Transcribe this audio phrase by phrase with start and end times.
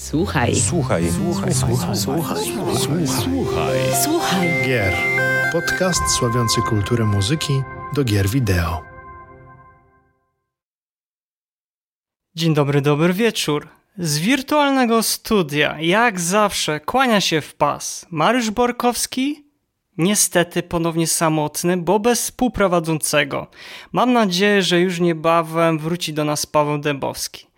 [0.00, 0.56] Słuchaj.
[0.56, 1.10] Słuchaj.
[1.12, 1.54] Słuchaj.
[1.54, 1.96] Słuchaj.
[1.96, 2.44] Słuchaj.
[3.06, 3.78] Słuchaj.
[4.04, 4.48] Słuchaj.
[4.66, 4.94] Gier.
[5.52, 7.62] Podcast sławiący kulturę muzyki
[7.94, 8.82] do gier wideo.
[12.34, 13.68] Dzień dobry, dobry wieczór.
[13.98, 19.44] Z wirtualnego studia, jak zawsze, kłania się w pas Mariusz Borkowski.
[19.98, 23.46] Niestety ponownie samotny, bo bez współprowadzącego.
[23.92, 27.49] Mam nadzieję, że już niebawem wróci do nas Paweł Dębowski.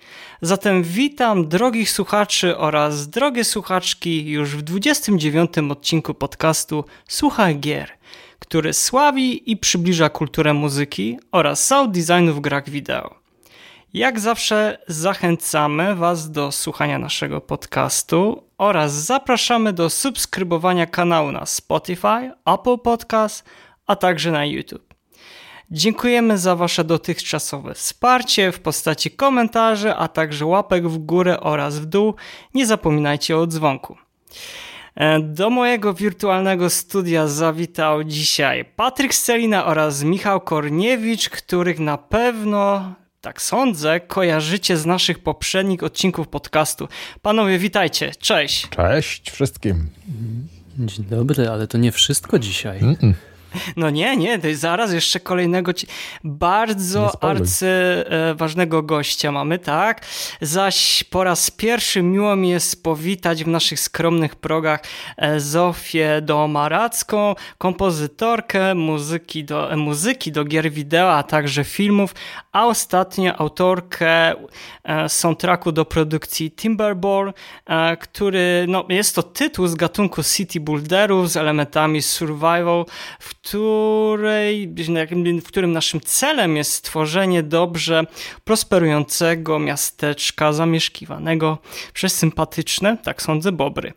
[0.45, 7.91] Zatem witam drogich słuchaczy oraz drogie słuchaczki już w 29 odcinku podcastu Słuchaj Gier,
[8.39, 13.15] który sławi i przybliża kulturę muzyki oraz sound designu w grach wideo.
[13.95, 22.31] Jak zawsze zachęcamy Was do słuchania naszego podcastu oraz zapraszamy do subskrybowania kanału na Spotify,
[22.47, 23.45] Apple Podcast,
[23.87, 24.92] a także na YouTube.
[25.71, 31.87] Dziękujemy za Wasze dotychczasowe wsparcie w postaci komentarzy, a także łapek w górę oraz w
[31.87, 32.15] dół.
[32.55, 33.97] Nie zapominajcie o dzwonku.
[34.95, 42.95] E, Do mojego wirtualnego studia zawitał dzisiaj Patryk Scelina oraz Michał Korniewicz, których na pewno,
[43.21, 46.89] tak sądzę, kojarzycie z naszych poprzednich odcinków podcastu.
[47.23, 48.69] Panowie, witajcie, cześć.
[48.69, 49.89] Cześć wszystkim.
[50.79, 52.81] Dzień dobry, ale to nie wszystko dzisiaj.
[52.81, 53.13] Mm-mm.
[53.77, 55.87] No nie, nie, to jest zaraz jeszcze kolejnego ci...
[56.25, 60.07] Bardzo arcy e, ważnego gościa mamy, tak?
[60.41, 64.81] Zaś po raz pierwszy miło mi jest powitać w naszych skromnych progach
[65.17, 72.15] e, Zofię Domaracką, kompozytorkę muzyki do, e, muzyki do gier wideo, a także filmów,
[72.53, 74.35] a ostatnio autorkę
[75.09, 77.33] soundtracku do produkcji Timberborn,
[78.01, 82.85] który, no jest to tytuł z gatunku City Builderów z elementami survival,
[83.19, 84.75] w której,
[85.43, 88.05] w którym naszym celem jest stworzenie dobrze
[88.45, 91.59] prosperującego miasteczka zamieszkiwanego
[91.95, 93.93] przez sympatyczne, tak sądzę, bobry.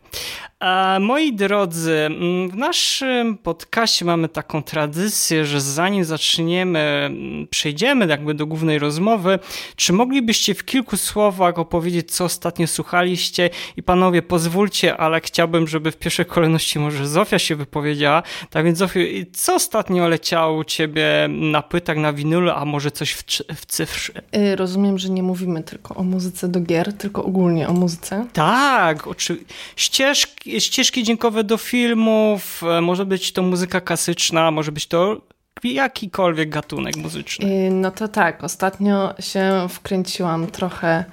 [0.60, 8.06] A moi drodzy, mm, w naszym podcaście mamy taką tradycję, że zanim zaczniemy, mm, przejdziemy
[8.06, 9.38] jakby do głównej rozmowy,
[9.76, 13.50] czy moglibyście w kilku słowach opowiedzieć, co ostatnio słuchaliście?
[13.76, 18.22] I panowie, pozwólcie, ale chciałbym, żeby w pierwszej kolejności może Zofia się wypowiedziała.
[18.50, 19.00] Tak więc Zofio,
[19.32, 23.22] co ostatnio leciało u ciebie na płytach, na winylu, a może coś w,
[23.56, 24.12] w cyfrze?
[24.36, 28.26] Y, Rozumiem, że nie mówimy tylko o muzyce do gier, tylko ogólnie o muzyce.
[28.32, 29.36] Tak, oczy...
[29.76, 35.20] ścieżki, ścieżki dźwiękowe do filmów, e, może być to muzyka klasyczna, może być to
[35.64, 37.46] jakikolwiek gatunek muzyczny.
[37.46, 41.04] Y, No to tak, ostatnio się wkręciłam trochę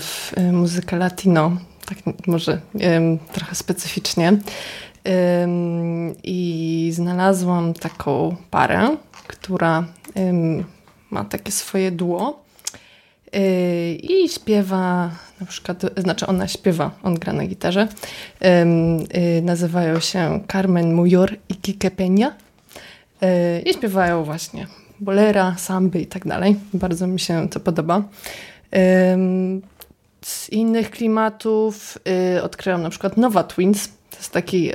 [0.00, 1.56] w y, muzykę latino,
[1.86, 2.60] tak może
[3.32, 4.38] trochę specyficznie.
[6.24, 9.84] I znalazłam taką parę, która
[11.10, 12.47] ma takie swoje duo.
[13.36, 17.88] Y, I śpiewa, na przykład, znaczy ona śpiewa, on gra na gitarze.
[19.38, 22.30] Y, nazywają się Carmen Mujor i Kike Peña.
[23.22, 24.66] Y, I śpiewają właśnie
[25.00, 26.56] bolera, samby i tak dalej.
[26.74, 28.02] Bardzo mi się to podoba.
[30.24, 31.98] Z innych klimatów
[32.36, 33.88] y, odkryłam na przykład Nowa Twins.
[34.10, 34.70] To jest taki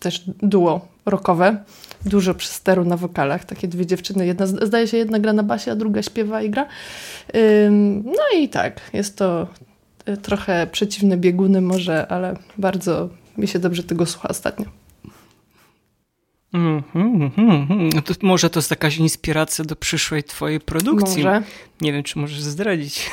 [0.00, 1.56] też duo rockowe.
[2.06, 3.44] Dużo przysteru na wokalach.
[3.44, 4.26] Takie dwie dziewczyny.
[4.26, 6.66] Jedna, zdaje się, jedna gra na basie, a druga śpiewa i gra.
[8.04, 9.46] No i tak, jest to
[10.08, 13.08] y, trochę przeciwne bieguny może, ale bardzo
[13.38, 14.66] mi się dobrze tego słucha ostatnio.
[16.52, 17.88] Mhm, mhm, mhm.
[17.94, 21.24] No to może to jest jakaś inspiracja do przyszłej twojej produkcji.
[21.24, 21.42] Może.
[21.80, 23.10] Nie wiem, czy możesz zdradzić.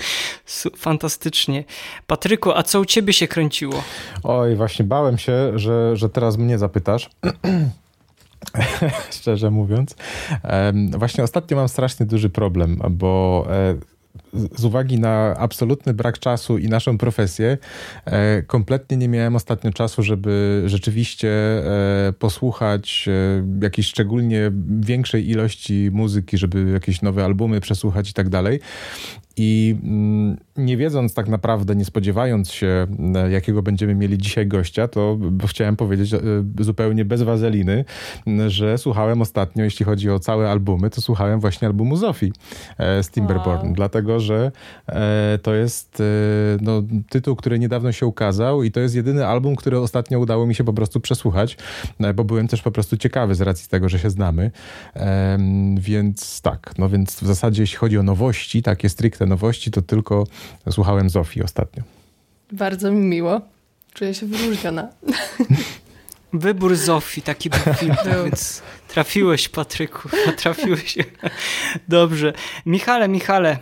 [0.76, 1.64] Fantastycznie.
[2.06, 3.82] Patryku, a co u ciebie się kręciło?
[4.22, 7.10] Oj, właśnie bałem się, że, że teraz mnie zapytasz.
[9.20, 9.96] Szczerze mówiąc.
[10.98, 13.74] Właśnie ostatnio mam strasznie duży problem, bo e,
[14.58, 17.58] z- uwagi na absolutny brak czasu i naszą profesję,
[18.04, 23.08] e, kompletnie nie miałem ostatnio czasu, żeby rzeczywiście e, posłuchać
[23.62, 28.60] jakiejś szczególnie większej ilości muzyki, żeby jakieś nowe albumy przesłuchać i tak dalej.
[29.36, 34.88] I mm, nie wiedząc tak naprawdę, nie spodziewając się, e, jakiego będziemy mieli dzisiaj gościa,
[34.88, 36.20] to chciałem powiedzieć e,
[36.60, 37.84] zupełnie bez wazeliny,
[38.46, 42.32] że słuchałem ostatnio, jeśli chodzi o całe albumy, to słuchałem właśnie albumu Zofii
[42.78, 43.72] e, z Timberborn, Wow.
[43.74, 44.52] dlatego że
[45.42, 46.02] to jest
[46.60, 50.54] no, tytuł, który niedawno się ukazał i to jest jedyny album, który ostatnio udało mi
[50.54, 51.56] się po prostu przesłuchać,
[52.14, 54.50] bo byłem też po prostu ciekawy z racji tego, że się znamy.
[55.78, 60.24] Więc tak, no więc w zasadzie jeśli chodzi o nowości, takie stricte nowości, to tylko
[60.70, 61.82] słuchałem Zofii ostatnio.
[62.52, 63.40] Bardzo mi miło.
[63.94, 64.88] Czuję się wyróżniona.
[66.32, 67.94] Wybór Zofii, taki był film,
[68.24, 70.08] więc trafiłeś, Patryku,
[70.42, 70.98] trafiłeś.
[71.88, 72.32] Dobrze.
[72.66, 73.58] Michale, Michale,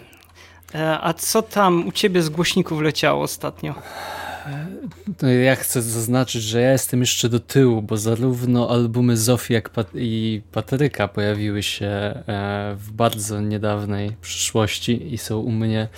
[0.75, 3.75] E, a co tam u ciebie z głośników leciało ostatnio?
[5.45, 10.43] Ja chcę zaznaczyć, że ja jestem jeszcze do tyłu, bo zarówno albumy Zofii jak i
[10.53, 12.23] Patryka pojawiły się e,
[12.79, 15.89] w bardzo niedawnej przyszłości i są u mnie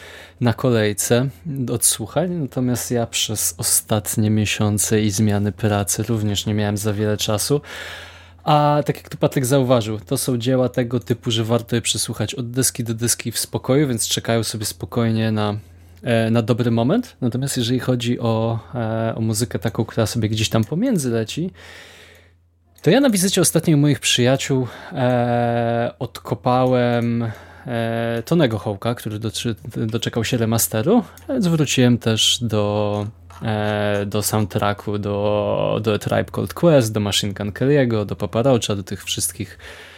[0.41, 1.29] na kolejce
[1.73, 7.61] odsłuchań, natomiast ja przez ostatnie miesiące i zmiany pracy również nie miałem za wiele czasu.
[8.45, 12.35] A tak jak tu Patryk zauważył, to są dzieła tego typu, że warto je przesłuchać
[12.35, 15.59] od deski do deski w spokoju, więc czekają sobie spokojnie na
[16.31, 17.16] na dobry moment.
[17.20, 21.50] Natomiast jeżeli chodzi o, e, o muzykę taką, która sobie gdzieś tam pomiędzy leci,
[22.82, 27.31] to ja na wizycie ostatnio moich przyjaciół e, odkopałem
[27.66, 33.06] e, Tonego Hołka, który doczy, doczekał się remasteru, więc wróciłem też do,
[33.43, 38.76] e, do soundtracku, do, do Tribe Called Quest, do Machine Gun Kelly'ego, do Papa Roacha,
[38.76, 39.92] do tych wszystkich e,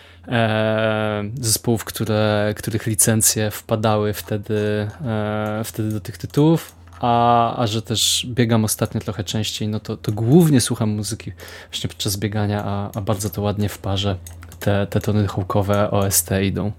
[1.41, 8.27] zespołów, które, których licencje wpadały wtedy, e, wtedy do tych tytułów, a, a że też
[8.29, 11.33] biegam ostatnio trochę częściej, no to, to głównie słucham muzyki
[11.71, 14.17] właśnie podczas biegania, a, a bardzo to ładnie w parze
[14.61, 16.73] te, te tony hukowe OST idą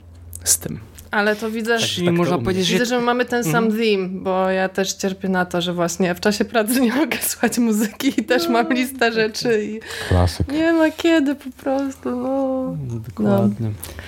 [0.43, 0.94] z tym.
[1.15, 3.77] Ale to widzę, tak, Czyli tak można powiedzieć, widzę, że mamy ten sam mm.
[3.77, 7.57] theme, bo ja też cierpię na to, że właśnie w czasie pracy nie mogę słuchać
[7.57, 9.65] muzyki i też mam no, listę rzeczy.
[9.65, 9.79] I
[10.09, 10.51] Klasyk.
[10.51, 12.09] Nie ma kiedy po prostu.
[12.09, 12.77] No.
[13.07, 13.67] Dokładnie.
[13.67, 14.03] No.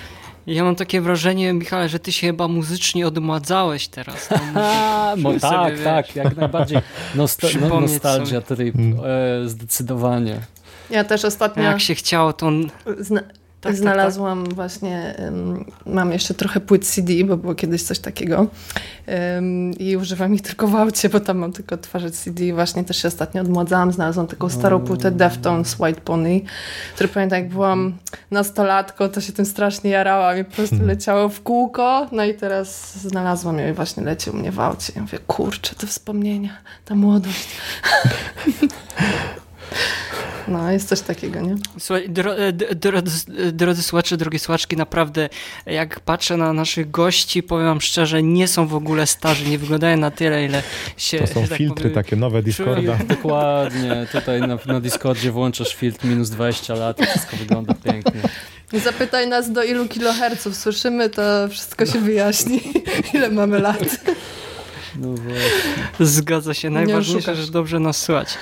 [0.46, 4.28] Ja mam takie wrażenie, Michale, że ty się chyba muzycznie odmładzałeś teraz.
[5.16, 6.78] No, tak, sobie, tak, wiesz, jak najbardziej.
[7.14, 9.00] Nosta no, nostalgia trip, mm.
[9.44, 10.40] e, zdecydowanie.
[10.90, 11.62] Ja też ostatnio...
[11.62, 12.50] Jak się chciało, to...
[12.98, 13.20] Zna
[13.60, 14.54] tak, Znalazłam tak, tak.
[14.54, 18.46] właśnie, um, mam jeszcze trochę płyt CD, bo było kiedyś coś takiego
[19.06, 22.84] um, i używam ich tylko w aucie, bo tam mam tylko odtwarzać CD i właśnie
[22.84, 26.40] też się ostatnio odmładzałam, znalazłam taką starą płytę Deftones White Pony,
[26.94, 27.94] który pamiętam jak byłam
[28.30, 32.98] nastolatką, to się tym strasznie jarałam i po prostu leciało w kółko, no i teraz
[32.98, 34.92] znalazłam ją i właśnie leci u mnie w aucie.
[34.96, 37.48] Ja mówię, kurczę, te wspomnienia, ta młodość.
[40.48, 41.56] No, jest coś takiego, nie?
[41.78, 45.28] Słuchaj, dro, e, drodzy, drodzy słuchacze, drogie słuchaczki, naprawdę
[45.66, 49.96] jak patrzę na naszych gości, powiem wam szczerze, nie są w ogóle starzy, nie wyglądają
[49.96, 50.62] na tyle, ile
[50.96, 51.18] się...
[51.18, 52.98] To są tak filtry powiem, takie nowe Discorda.
[53.08, 58.20] Dokładnie, tutaj na, na Discordzie włączasz filtr minus 20 lat i wszystko wygląda pięknie.
[58.72, 62.60] Zapytaj nas do ilu kiloherców słyszymy, to wszystko się wyjaśni,
[63.14, 64.00] ile mamy lat.
[64.96, 66.06] No właśnie.
[66.06, 68.38] Zgadza się, najważniejsze, że dobrze nas słuchać.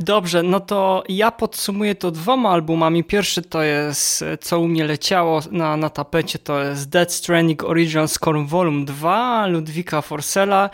[0.00, 3.04] Dobrze, no to ja podsumuję to dwoma albumami.
[3.04, 8.08] Pierwszy to jest, co u mnie leciało na, na tapecie, to jest Dead Stranding Original
[8.08, 10.70] Score Volume 2 Ludwika Forsella.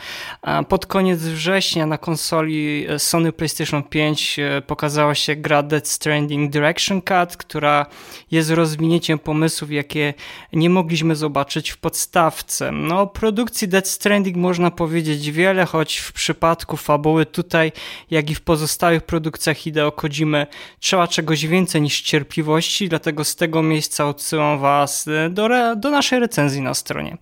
[0.68, 7.02] Pod koniec września na konsoli Sony PlayStation 5 e, pokazała się gra Dead Stranding Direction
[7.02, 7.86] Cut, która
[8.30, 10.14] jest rozwinięciem pomysłów, jakie
[10.52, 12.72] nie mogliśmy zobaczyć w podstawce.
[12.72, 17.72] No, o produkcji Dead Stranding można powiedzieć wiele, choć w przypadku fabuły tutaj,
[18.10, 20.46] jak i w pozostałych produkcjach Hideo Kojimy
[20.80, 26.62] trzeba czegoś więcej niż cierpliwości, dlatego z tego miejsca odsyłam Was do, do naszej recenzji
[26.62, 27.16] na stronie.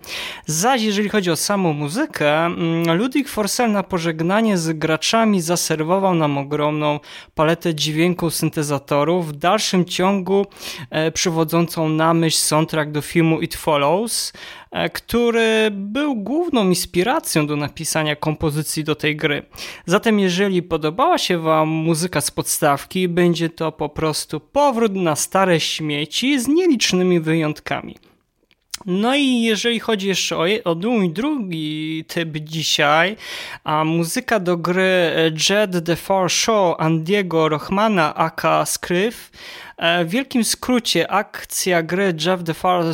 [0.47, 6.39] Zaś jeżeli chodzi o samą muzykę, mm, Ludwig Forsell na pożegnanie z graczami zaserwował nam
[6.39, 7.01] ogromną
[7.35, 10.47] paletę dźwięku syntezatorów, w dalszym ciągu
[10.91, 14.33] e, przywodzącą na myśl soundtrack do filmu It Follows,
[14.66, 19.43] E, który był główną inspiracją do napisania kompozycji do tej gry.
[19.87, 25.61] Zatem jeżeli podobała się Wam muzyka z podstawki, będzie to po prostu powrót na stare
[25.61, 27.97] śmieci z nielicznymi wyjątkami.
[28.87, 33.17] No i jeżeli chodzi jeszcze o, o mój drugi typ dzisiaj,
[33.65, 35.13] a muzyka do gry
[35.51, 42.45] Jet the Far Show Andiego Rochmana aka Skryf, E, w wielkim skrócie akcja gry Jeff
[42.45, 42.85] the Far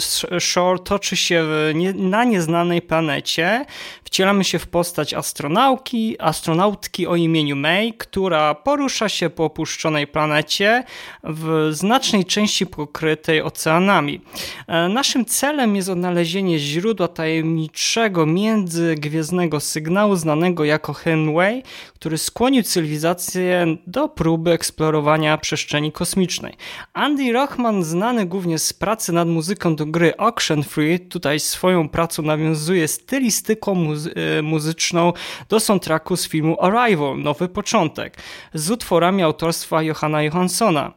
[0.40, 1.46] Shore toczy się
[1.94, 3.64] na nieznanej planecie.
[4.04, 10.84] Wcielamy się w postać astronauki, astronautki o imieniu May, która porusza się po opuszczonej planecie
[11.24, 14.20] w znacznej części pokrytej oceanami.
[14.66, 21.62] E, naszym celem jest odnalezienie źródła tajemniczego międzygwiezdnego sygnału znanego jako Hemingway,
[22.02, 26.54] który skłonił cywilizację do próby eksplorowania przestrzeni kosmicznej.
[26.92, 32.23] Andy Rochman, znany głównie z pracy nad muzyką do gry Auction Free, tutaj swoją pracą
[32.23, 35.12] nawiązuje stylistyką muzy e, muzyczną
[35.49, 38.16] do soundtracku z filmu Arrival, Nowy Początek,
[38.54, 40.92] z utworami autorstwa Johanna Johanssona.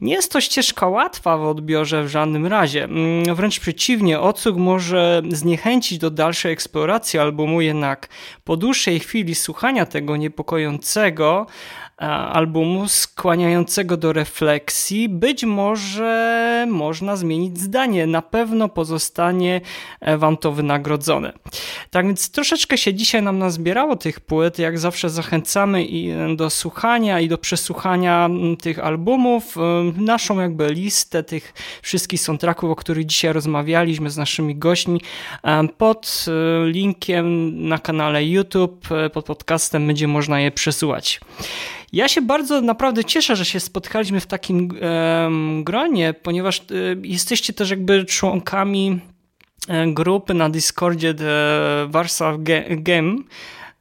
[0.00, 5.22] Nie jest to ścieżka łatwa w odbiorze w żadnym razie, mm, wręcz przeciwnie, odsłuch może
[5.30, 8.08] zniechęcić do dalszej eksploracji albumu, jednak
[8.44, 11.46] po dłuższej chwili słuchania tego niepokojącego, niepokojącego,
[12.32, 18.06] albumu skłaniającego do refleksji być może można zmienić zdanie.
[18.06, 19.60] Na pewno pozostanie
[20.18, 21.32] wam to wynagrodzone.
[21.90, 24.58] Tak więc troszeczkę się dzisiaj nam nazbierało tych płyt.
[24.58, 29.56] Jak zawsze zachęcamy i do słuchania i do przesłuchania tych albumów.
[29.96, 35.00] Naszą jakby listę tych wszystkich soundtracków, o których dzisiaj rozmawialiśmy z naszymi gośćmi
[35.78, 36.26] pod
[36.64, 41.20] linkiem na kanale YouTube, pod podcastem będzie można je przesyłać.
[41.92, 44.68] Ja się bardzo naprawdę cieszę, że się spotkaliśmy w takim
[45.64, 46.64] gronie, ponieważ e,
[47.02, 49.00] jesteście też jakby członkami
[49.68, 51.34] e, grupy na Discordzie The
[51.88, 52.36] Warsaw
[52.68, 53.16] Game.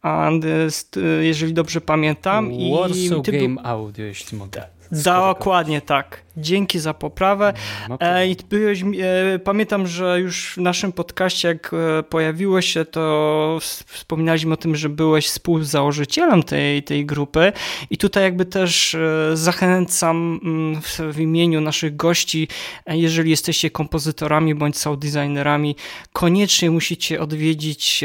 [0.01, 2.51] And, e, jeżeli dobrze pamiętam.
[2.79, 4.63] Warsaw I Game Audio, jeśli mogę.
[4.91, 6.26] Dokładnie tak.
[6.37, 7.53] Dzięki za poprawę.
[7.89, 13.57] No e, byłeś, e, pamiętam, że już w naszym podcaście, jak e, pojawiłeś się, to
[13.87, 17.53] wspominaliśmy o tym, że byłeś współzałożycielem tej, tej grupy
[17.89, 18.97] i tutaj jakby też
[19.33, 20.81] zachęcam mm,
[21.13, 22.47] w imieniu naszych gości,
[22.87, 25.75] jeżeli jesteście kompozytorami bądź sound designerami,
[26.13, 28.03] koniecznie musicie odwiedzić,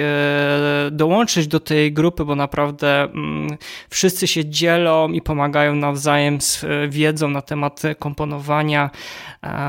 [0.90, 3.56] dołączyć do tej grupy, bo naprawdę mm,
[3.90, 8.90] wszyscy się dzielą i pomagają nawzajem z wiedzą na temat kompozycji komponowania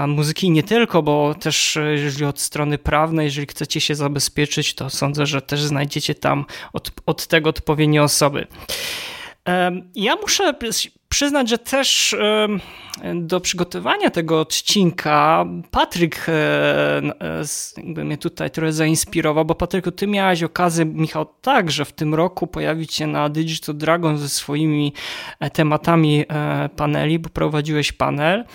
[0.07, 4.89] muzyki nie tylko, bo też e, jeżeli od strony prawnej, jeżeli chcecie się zabezpieczyć, to
[4.89, 8.48] sądzę, że też znajdziecie tam od, od tego odpowiednie osoby.
[9.95, 10.53] Ja muszę
[11.13, 12.15] przyznać, że też
[13.15, 17.01] do przygotowania tego odcinka Patryk e,
[17.77, 22.48] jakby mnie tutaj trochę zainspirował, bo Patryku, ty miałeś okazję, Michał, także w tym roku
[22.48, 24.93] pojawić się na Digital Dragon ze swoimi
[25.39, 28.46] e, tematami e, paneli, bo prowadziłeś panel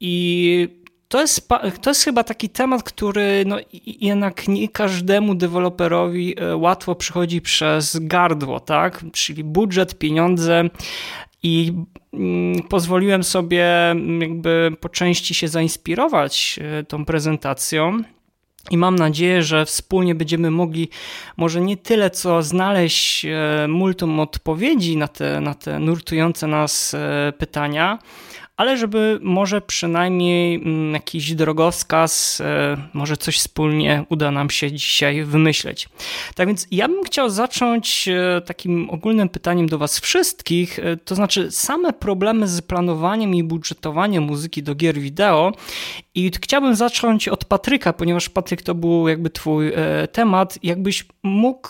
[0.00, 1.48] i to jest,
[1.80, 8.60] to jest chyba taki temat, który no, jednak nie każdemu deweloperowi łatwo przychodzi przez gardło,
[8.60, 9.04] tak?
[9.12, 10.70] Czyli budżet, pieniądze
[11.44, 11.72] i
[12.12, 18.02] mm, pozwoliłem sobie mm, jakby po części się zainspirować e, tą prezentacją.
[18.70, 20.88] I mam nadzieję, że wspólnie będziemy mogli
[21.36, 27.32] może nie tyle co znaleźć e, multum odpowiedzi na te, na te nurtujące nas e,
[27.38, 27.98] pytania,
[28.56, 35.24] ale żeby może przynajmniej mm, jakiś drogowskaz, e, może coś wspólnie uda nam się dzisiaj
[35.24, 35.88] wymyśleć.
[36.34, 41.14] Tak więc ja bym chciał zacząć e, takim ogólnym pytaniem do Was wszystkich, e, to
[41.14, 45.52] znaczy same problemy z planowaniem i budżetowaniem muzyki do gier wideo.
[46.14, 49.72] I chciałbym zacząć od Patryka, ponieważ Patryk to był jakby Twój
[50.12, 50.58] temat.
[50.62, 51.68] Jakbyś mógł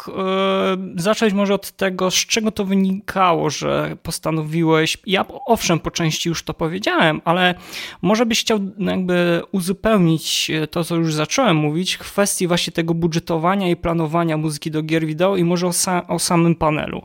[0.96, 6.42] zacząć może od tego, z czego to wynikało, że postanowiłeś, ja owszem po części już
[6.42, 7.54] to powiedziałem, powiedziałem, ale
[8.02, 13.76] może byś chciał jakby uzupełnić to, co już zacząłem mówić, kwestii właśnie tego budżetowania i
[13.76, 17.02] planowania muzyki do gier wideo i może o, sa o samym panelu.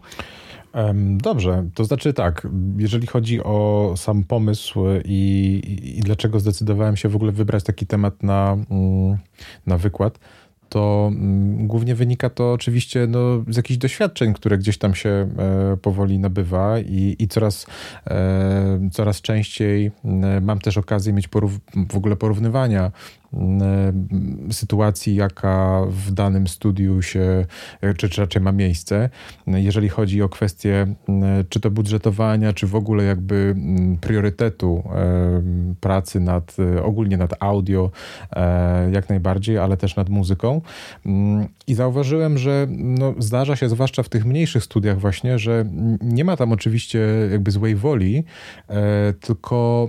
[1.17, 2.47] Dobrze, to znaczy tak,
[2.77, 5.61] jeżeli chodzi o sam pomysł i,
[5.97, 9.17] i, dlaczego zdecydowałem się w ogóle wybrać taki temat na, mm,
[9.65, 10.19] na wykład,
[10.69, 15.77] to mm, głównie wynika to oczywiście no, z jakichś doświadczeń, które gdzieś tam się e,
[15.77, 17.65] powoli nabywa i, i coraz,
[18.07, 19.91] e, coraz częściej
[20.41, 21.29] mam też okazję mieć
[21.89, 22.91] w ogóle porównywania E,
[24.51, 27.45] sytuacji, jaka w danym studiu się,
[27.97, 29.09] czy, czy raczej ma miejsce.
[29.47, 30.87] Jeżeli chodzi o kwestię
[31.49, 33.55] czy to budżetowania, czy w ogóle jakby
[34.01, 35.41] priorytetu e,
[35.79, 37.91] pracy nad, ogólnie nad audio,
[38.31, 40.61] e, jak najbardziej, ale też nad muzyką.
[41.67, 45.65] I zauważyłem, że no, zdarza się, zwłaszcza w tych mniejszych studiach właśnie, że
[46.01, 46.99] nie ma tam oczywiście
[47.31, 48.23] jakby złej woli,
[49.19, 49.87] tylko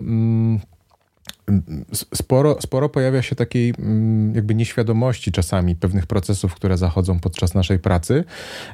[2.15, 7.79] sporo, sporo pojawia się takiej mm, jakby nieświadomości czasami pewnych procesów, które zachodzą podczas naszej
[7.79, 8.25] pracy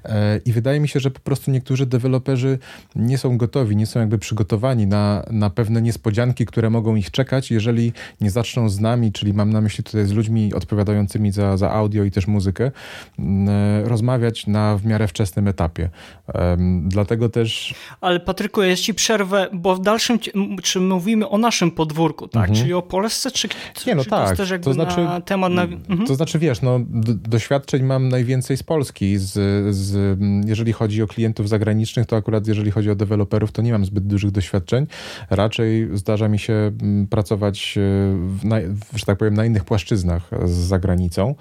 [0.04, 2.58] e, i wydaje mi się, że po prostu niektórzy deweloperzy
[2.96, 7.50] nie są gotowi, nie są jakby przygotowani na, na pewne niespodzianki, które mogą ich czekać,
[7.50, 11.70] jeżeli nie zaczną z nami, czyli mam na myśli tutaj z ludźmi odpowiadającymi za, za
[11.70, 12.70] audio i też muzykę,
[13.18, 15.90] mm, e, rozmawiać na w miarę wczesnym etapie.
[16.82, 17.74] Dlatego też...
[18.00, 20.18] Ale Patryku, ja ci przerwę, bo w dalszym,
[20.62, 22.50] czy mówimy o naszym podwórku, tak?
[22.50, 22.55] Mhm.
[22.56, 23.48] Czyli o Polsce, czy,
[23.86, 24.18] nie, no czy tak.
[24.18, 25.52] to jest też jakby to znaczy, na temat...
[25.52, 25.62] Na...
[25.62, 26.06] Mhm.
[26.06, 26.80] To znaczy, wiesz, no,
[27.28, 29.18] doświadczeń mam najwięcej z Polski.
[29.18, 29.32] Z,
[29.76, 33.84] z, jeżeli chodzi o klientów zagranicznych, to akurat jeżeli chodzi o deweloperów, to nie mam
[33.84, 34.86] zbyt dużych doświadczeń.
[35.30, 36.72] Raczej zdarza mi się
[37.10, 37.78] pracować,
[38.42, 38.56] e, na,
[38.94, 41.34] że tak powiem, na innych płaszczyznach z zagranicą.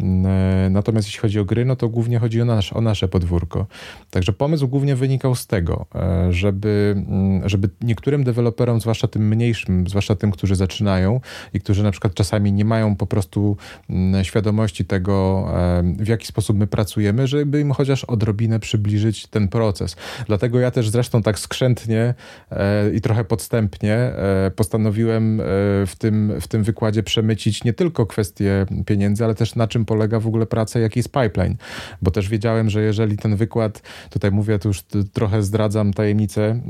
[0.00, 3.66] E, natomiast jeśli chodzi o gry, no to głównie chodzi o, nasz, o nasze podwórko.
[4.10, 7.04] Także pomysł głównie wynikał z tego, e, żeby,
[7.44, 11.20] żeby niektórym deweloperom, zwłaszcza tym mniejszym, zwłaszcza tym, którzy zaczynają
[11.54, 13.56] i którzy na przykład czasami nie mają po prostu
[13.90, 15.48] mm, świadomości tego,
[15.82, 19.96] w jaki sposób my pracujemy, żeby im chociaż odrobinę przybliżyć ten proces.
[20.26, 22.14] Dlatego ja też zresztą tak skrzętnie
[22.50, 25.40] e, i trochę podstępnie e, postanowiłem
[25.86, 30.20] w tym, w tym wykładzie przemycić nie tylko kwestie pieniędzy, ale też na czym polega
[30.20, 31.56] w ogóle praca, jaki jest pipeline.
[32.02, 36.60] Bo też wiedziałem, że jeżeli ten wykład, tutaj mówię, to już trochę zdradzam tajemnicę,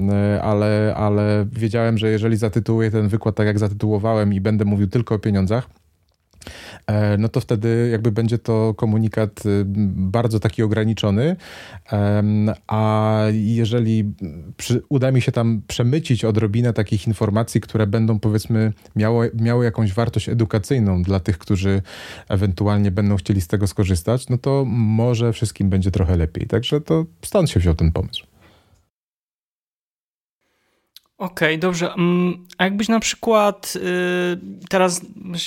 [0.43, 5.15] ale, ale wiedziałem, że jeżeli zatytułuję ten wykład tak, jak zatytułowałem i będę mówił tylko
[5.15, 5.69] o pieniądzach,
[6.87, 9.65] e, no to wtedy jakby będzie to komunikat y,
[9.97, 11.37] bardzo taki ograniczony,
[12.67, 14.05] a jeżeli
[14.57, 19.93] przy, uda mi się tam przemycić odrobinę takich informacji, które będą powiedzmy miało, miały jakąś
[19.93, 21.83] wartość edukacyjną dla tych, którzy
[22.29, 26.47] ewentualnie będą chcieli z tego skorzystać, no to może wszystkim będzie trochę lepiej.
[26.47, 28.28] Także to stąd się wziął ten pomysł.
[31.19, 31.93] Okej, okay, dobrze.
[31.93, 33.81] Mm, a jakbyś na przykład y,
[34.69, 35.01] teraz,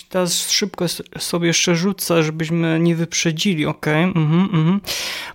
[0.10, 0.86] teraz szybko
[1.18, 4.06] sobie jeszcze rzucę, żebyśmy nie wyprzedzili, okej.
[4.06, 4.24] Okay?
[4.24, 4.82] Mhm, mhm.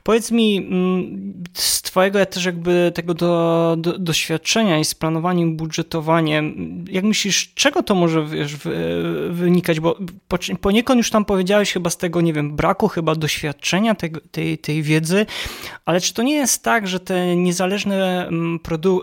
[0.03, 6.55] Powiedz mi, mm, z twojego też jakby tego do, do, doświadczenia i z planowaniem, budżetowaniem,
[6.91, 8.57] jak myślisz, czego to może wiesz,
[9.31, 9.81] wynikać?
[9.81, 9.99] Bo
[10.61, 14.83] poniekąd już tam powiedziałeś chyba z tego, nie wiem, braku chyba doświadczenia tego, tej, tej
[14.83, 15.27] wiedzy,
[15.85, 19.03] ale czy to nie jest tak, że te niezależne mm, produ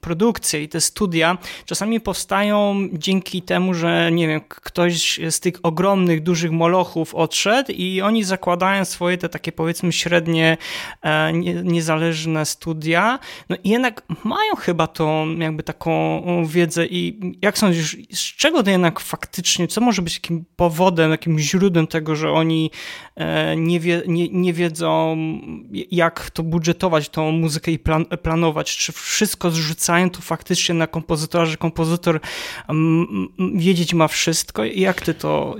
[0.00, 6.22] produkcje i te studia czasami powstają dzięki temu, że nie wiem, ktoś z tych ogromnych,
[6.22, 10.56] dużych molochów odszedł i oni zakładają swoje te takie powiedzmy średnie,
[11.02, 17.96] e, niezależne studia, no i jednak mają chyba tą jakby taką wiedzę i jak sądzisz,
[18.12, 22.70] z czego to jednak faktycznie, co może być takim powodem, jakimś źródłem tego, że oni
[23.16, 25.16] e, nie, wie, nie, nie wiedzą
[25.90, 30.86] jak to budżetować, tą muzykę i plan, planować, czy wszystko zrzucają to faktycznie faktycznie na
[30.86, 32.20] kompozytora, że kompozytor
[32.68, 33.06] mm,
[33.38, 34.64] mm, wiedzieć ma wszystko?
[34.64, 35.56] Jak ty to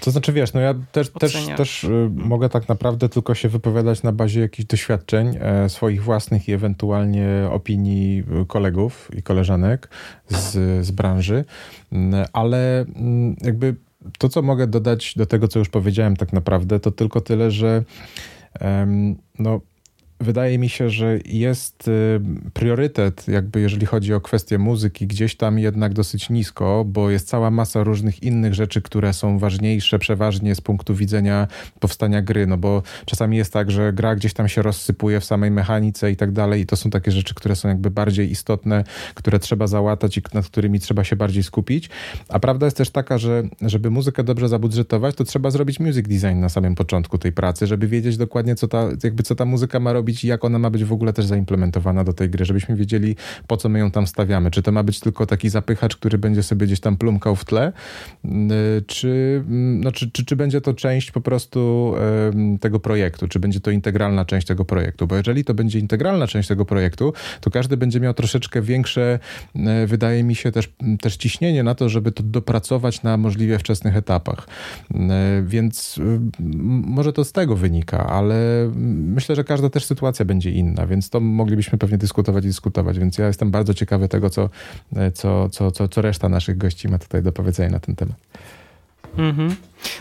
[0.00, 4.02] To znaczy, wiesz, no ja też, też, też y, mogę tak naprawdę tylko się wypowiadać
[4.02, 9.88] na bazie jakichś doświadczeń e, swoich własnych i ewentualnie opinii kolegów i koleżanek
[10.28, 11.44] z, z branży,
[11.92, 12.84] mm, ale
[13.40, 13.74] jakby
[14.18, 17.84] to, co mogę dodać do tego, co już powiedziałem tak naprawdę, to tylko tyle, że
[19.38, 19.60] no
[20.20, 22.20] wydaje mi się, że jest y,
[22.52, 27.50] priorytet, jakby jeżeli chodzi o kwestię muzyki, gdzieś tam jednak dosyć nisko, bo jest cała
[27.50, 31.48] masa różnych innych rzeczy, które są ważniejsze przeważnie z punktu widzenia
[31.80, 35.50] powstania gry, no bo czasami jest tak, że gra gdzieś tam się rozsypuje w samej
[35.50, 39.38] mechanice i tak dalej i to są takie rzeczy, które są jakby bardziej istotne, które
[39.38, 41.90] trzeba załatać i nad którymi trzeba się bardziej skupić,
[42.28, 46.40] a prawda jest też taka, że żeby muzykę dobrze zabudżetować, to trzeba zrobić music design
[46.40, 49.92] na samym początku tej pracy, żeby wiedzieć dokładnie, co ta, jakby co ta muzyka ma
[49.92, 52.76] robić robić i jak ona ma być w ogóle też zaimplementowana do tej gry, żebyśmy
[52.76, 53.16] wiedzieli,
[53.46, 54.50] po co my ją tam stawiamy.
[54.50, 57.72] Czy to ma być tylko taki zapychacz, który będzie sobie gdzieś tam plumkał w tle,
[58.24, 58.50] mm,
[58.86, 61.94] czy, mm, no, czy, czy, czy będzie to część po prostu
[62.60, 66.48] tego projektu, czy będzie to integralna część tego projektu, bo jeżeli to będzie integralna część
[66.48, 69.18] tego projektu, to każdy będzie miał troszeczkę większe,
[69.54, 73.96] e, wydaje mi się, też, też ciśnienie na to, żeby to dopracować na możliwie wczesnych
[73.96, 74.46] etapach.
[74.94, 76.00] E, więc
[76.86, 78.70] może to z tego wynika, ale
[79.16, 82.98] myślę, że każda też sytuacja sytuacja będzie inna, więc to moglibyśmy pewnie dyskutować i dyskutować,
[82.98, 84.48] więc ja jestem bardzo ciekawy tego, co,
[85.14, 88.16] co, co, co, co reszta naszych gości ma tutaj do powiedzenia na ten temat.
[89.18, 89.56] Mhm.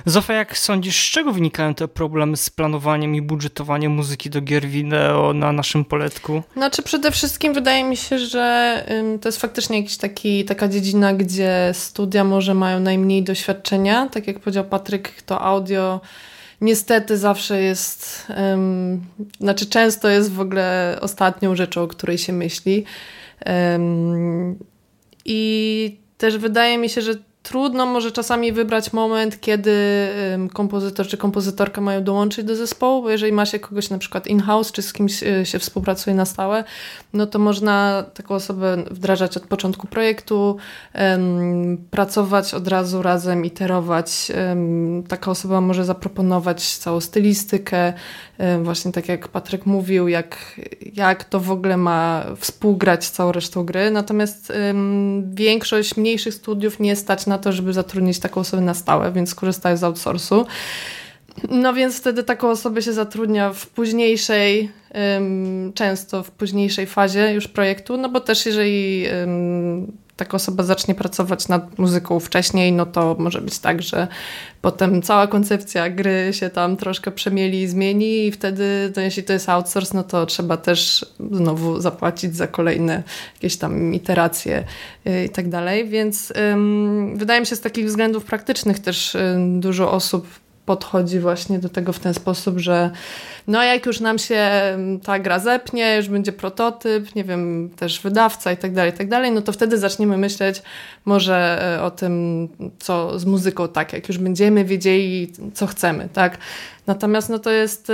[0.05, 4.67] Zofia, jak sądzisz, z czego wynikają te problemy z planowaniem i budżetowaniem muzyki do gier
[4.67, 6.43] wideo na naszym poletku?
[6.53, 8.85] Znaczy przede wszystkim wydaje mi się, że
[9.21, 14.07] to jest faktycznie jakiś taki, taka dziedzina, gdzie studia może mają najmniej doświadczenia.
[14.07, 16.01] Tak jak powiedział Patryk, to audio
[16.61, 19.01] niestety zawsze jest, um,
[19.39, 22.85] znaczy często jest w ogóle ostatnią rzeczą, o której się myśli.
[23.45, 24.59] Um,
[25.25, 27.13] I też wydaje mi się, że
[27.45, 29.75] trudno może czasami wybrać moment, kiedy
[30.53, 34.71] kompozytor czy kompozytorka mają dołączyć do zespołu, bo jeżeli ma się kogoś na przykład in-house,
[34.71, 36.63] czy z kimś e, się współpracuje na stałe,
[37.13, 40.57] no to można taką osobę wdrażać od początku projektu,
[41.91, 44.31] pracować od razu razem, iterować.
[45.07, 47.93] Taka osoba może zaproponować całą stylistykę,
[48.63, 50.61] właśnie tak jak Patryk mówił, jak,
[50.93, 53.91] jak to w ogóle ma współgrać z całą resztą gry.
[53.91, 54.53] Natomiast
[55.33, 59.35] większość mniejszych studiów nie stać na na to, żeby zatrudnić taką osobę na stałe, więc
[59.35, 60.45] korzystają z outsourcu.
[61.49, 64.71] No więc wtedy taką osobę się zatrudnia w późniejszej,
[65.73, 69.05] często w późniejszej fazie już projektu, no bo też jeżeli
[70.17, 74.07] taka osoba zacznie pracować nad muzyką wcześniej, no to może być tak, że
[74.61, 79.49] potem cała koncepcja gry się tam troszkę przemieli i zmieni i wtedy, jeśli to jest
[79.49, 84.63] outsource, no to trzeba też znowu zapłacić za kolejne jakieś tam iteracje
[85.07, 89.37] y, i tak dalej, więc ym, wydaje mi się z takich względów praktycznych też y,
[89.59, 90.27] dużo osób
[90.65, 92.91] podchodzi właśnie do tego w ten sposób, że
[93.47, 94.49] no jak już nam się
[95.03, 99.09] ta gra zepnie, już będzie prototyp, nie wiem, też wydawca i tak dalej, i tak
[99.09, 100.61] dalej, no to wtedy zaczniemy myśleć
[101.05, 102.47] może e, o tym,
[102.79, 106.37] co z muzyką, tak, jak już będziemy wiedzieli, co chcemy, tak.
[106.87, 107.91] Natomiast no to jest...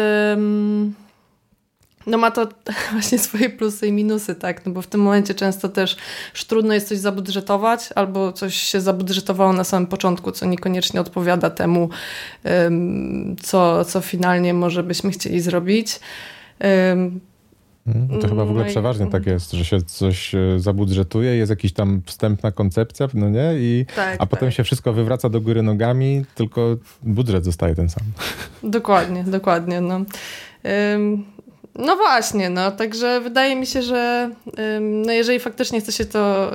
[2.07, 2.47] no ma to
[2.91, 5.97] właśnie swoje plusy i minusy, tak, no bo w tym momencie często też
[6.33, 11.49] już trudno jest coś zabudżetować, albo coś się zabudżetowało na samym początku, co niekoniecznie odpowiada
[11.49, 11.89] temu,
[13.43, 15.99] co, co finalnie może byśmy chcieli zrobić.
[17.87, 18.21] Mhm.
[18.21, 21.73] To chyba w ogóle no przeważnie tak jest, że się coś e, zabudżetuje, jest jakaś
[21.73, 23.53] tam wstępna koncepcja, no nie?
[23.55, 24.55] I, tak, a potem tak.
[24.55, 28.03] się wszystko wywraca do góry nogami, tylko budżet zostaje ten sam.
[28.63, 29.81] Dokładnie, dokładnie.
[29.81, 30.01] No.
[31.75, 34.31] No właśnie, no także wydaje mi się, że
[34.81, 36.51] no jeżeli faktycznie chce się to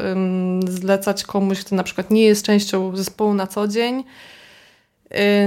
[0.69, 4.05] zlecać komuś, kto na przykład nie jest częścią zespołu na co dzień,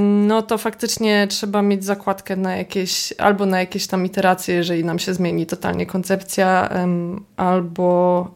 [0.01, 4.99] no to faktycznie trzeba mieć zakładkę na jakieś, albo na jakieś tam iteracje, jeżeli nam
[4.99, 6.69] się zmieni totalnie koncepcja,
[7.37, 8.27] albo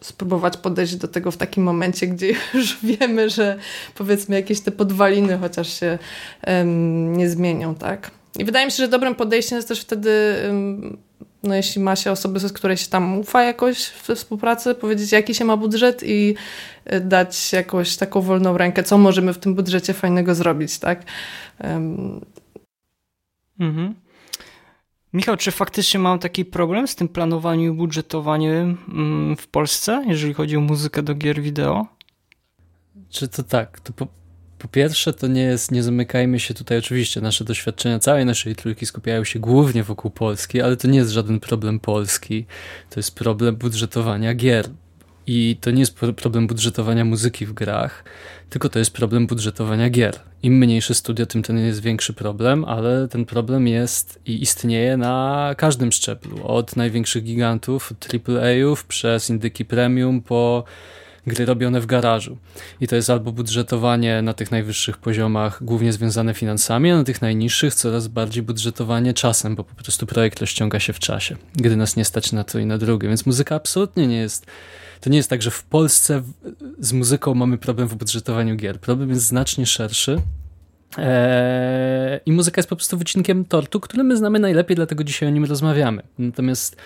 [0.00, 3.58] spróbować podejść do tego w takim momencie, gdzie już wiemy, że
[3.94, 5.98] powiedzmy jakieś te podwaliny chociaż się
[7.06, 8.10] nie zmienią, tak?
[8.38, 10.36] I wydaje mi się, że dobrym podejściem jest też wtedy,
[11.42, 15.34] no jeśli ma się osoby, z której się tam ufa jakoś we współpracy, powiedzieć jaki
[15.34, 16.34] się ma budżet i
[16.92, 21.02] y, dać jakąś taką wolną rękę, co możemy w tym budżecie fajnego zrobić, tak?
[23.60, 23.94] Mhm.
[25.12, 30.34] Michał, czy faktycznie mam taki problem z tym planowaniem i budżetowaniem mm, w Polsce, jeżeli
[30.34, 31.86] chodzi o muzykę do gier wideo?
[33.10, 33.80] Czy to tak?
[33.80, 34.06] To po,
[34.66, 38.86] po pierwsze, to nie jest, nie zamykajmy się tutaj, oczywiście nasze doświadczenia całej naszej trójki
[38.86, 42.46] skupiają się głównie wokół Polski, ale to nie jest żaden problem Polski,
[42.90, 44.68] to jest problem budżetowania gier.
[45.26, 48.04] I to nie jest problem budżetowania muzyki w grach,
[48.50, 50.20] tylko to jest problem budżetowania gier.
[50.42, 55.54] Im mniejsze studio, tym ten jest większy problem, ale ten problem jest i istnieje na
[55.58, 56.46] każdym szczeblu.
[56.46, 60.64] Od największych gigantów, AAA-ów, przez indyki premium, po
[61.26, 62.36] gry robione w garażu.
[62.80, 67.22] I to jest albo budżetowanie na tych najwyższych poziomach, głównie związane finansami, a na tych
[67.22, 71.96] najniższych coraz bardziej budżetowanie czasem, bo po prostu projekt rozciąga się w czasie, gdy nas
[71.96, 73.08] nie stać na to i na drugie.
[73.08, 74.46] Więc muzyka absolutnie nie jest.
[75.00, 76.22] To nie jest tak, że w Polsce
[76.78, 78.80] z muzyką mamy problem w budżetowaniu gier.
[78.80, 80.22] Problem jest znacznie szerszy.
[80.98, 85.32] Eee, I muzyka jest po prostu wycinkiem tortu, który my znamy najlepiej, dlatego dzisiaj o
[85.32, 86.02] nim rozmawiamy.
[86.18, 86.76] Natomiast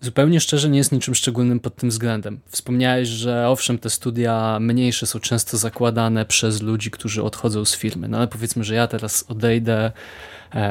[0.00, 2.40] Zupełnie szczerze nie jest niczym szczególnym pod tym względem.
[2.46, 8.08] Wspomniałeś, że owszem, te studia mniejsze są często zakładane przez ludzi, którzy odchodzą z firmy.
[8.08, 9.92] No ale powiedzmy, że ja teraz odejdę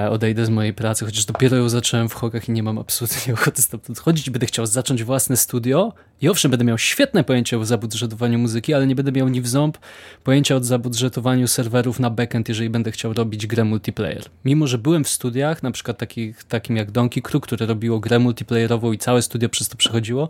[0.10, 3.62] odejdę z mojej pracy, chociaż dopiero ją zacząłem w Hogach i nie mam absolutnie ochoty
[3.62, 4.30] stamtąd chodzić.
[4.30, 8.88] Będę chciał zacząć własne studio i owszem, będę miał świetne pojęcie o zabudżetowaniu muzyki, ale
[8.88, 9.78] nie będę miał ni w ząb
[10.24, 14.24] pojęcia o zabudżetowaniu serwerów na backend, jeżeli będę chciał robić grę multiplayer.
[14.46, 18.20] Mimo, że byłem w studiach, na przykład takich, takim jak Donkey Crew, które robiło grę
[18.20, 20.30] multiplayerową i całe studio przez to przechodziło,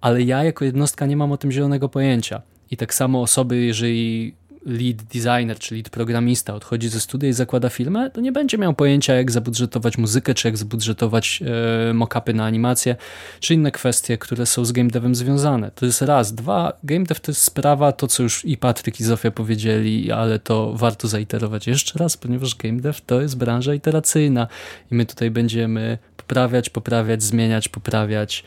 [0.00, 2.42] ale ja jako jednostka nie mam o tym zielonego pojęcia.
[2.70, 4.34] I tak samo osoby, jeżeli
[4.66, 8.74] lead designer, czy lead programista odchodzi ze studia i zakłada firmę, to nie będzie miał
[8.74, 11.42] pojęcia, jak zabudżetować muzykę, czy jak zabudżetować
[11.90, 12.96] e, mock-upy na animację,
[13.40, 15.70] czy inne kwestie, które są z game devem związane.
[15.70, 16.34] To jest raz.
[16.34, 20.38] Dwa, game dev to jest sprawa, to co już i Patryk i Zofia powiedzieli, ale
[20.38, 24.46] to warto zaiterować jeszcze raz, ponieważ game dev to jest branża iteracyjna
[24.90, 28.44] i my tutaj będziemy poprawiać, poprawiać, zmieniać, poprawiać.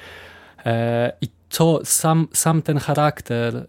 [0.65, 3.63] E, I to sam, sam ten charakter e,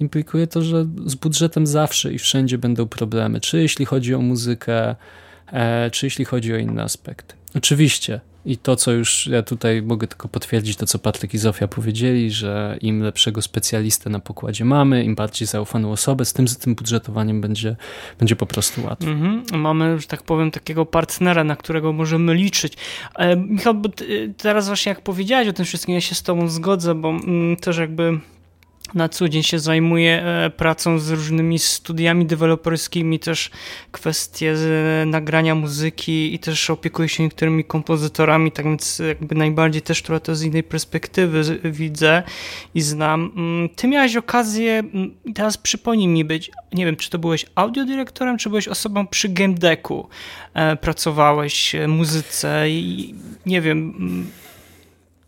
[0.00, 4.96] implikuje to, że z budżetem zawsze i wszędzie będą problemy, czy jeśli chodzi o muzykę,
[5.52, 7.34] e, czy jeśli chodzi o inne aspekty.
[7.54, 11.68] Oczywiście i to, co już ja tutaj mogę tylko potwierdzić, to co Patryk i Zofia
[11.68, 16.58] powiedzieli, że im lepszego specjalistę na pokładzie mamy, im bardziej zaufaną osobę, z tym, z
[16.58, 17.76] tym budżetowaniem będzie,
[18.18, 19.10] będzie po prostu łatwo.
[19.10, 19.42] Mhm.
[19.52, 22.72] Mamy, że tak powiem, takiego partnera, na którego możemy liczyć.
[23.16, 23.88] E, Michał, bo
[24.36, 27.78] teraz właśnie jak powiedziałeś o tym wszystkim, ja się z tobą zgodzę, bo mm, też
[27.78, 28.20] jakby
[28.94, 33.50] na co dzień się zajmuje e, pracą z różnymi studiami deweloperskimi, też
[33.92, 34.54] kwestie
[35.06, 40.36] nagrania muzyki i też opiekuję się niektórymi kompozytorami, tak więc jakby najbardziej też trochę to
[40.36, 42.22] z innej perspektywy widzę
[42.74, 43.32] i znam.
[43.36, 48.38] Mm, ty miałeś okazję, mm, teraz przypomnij mi być, nie wiem, czy to byłeś audiodyrektorem,
[48.38, 50.08] czy byłeś osobą przy game decku,
[50.54, 53.14] e, pracowałeś muzyce i
[53.46, 54.26] nie wiem, mm,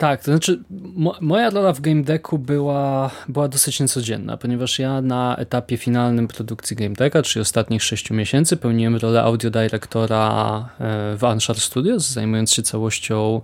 [0.01, 5.03] Tak, to znaczy mo moja rola w Game Decku była, była dosyć niecodzienna, ponieważ ja
[5.03, 11.25] na etapie finalnym produkcji Game Decka, czyli ostatnich sześciu miesięcy, pełniłem rolę audiodyrektora e, w
[11.25, 13.41] Anshar Studios, zajmując się całością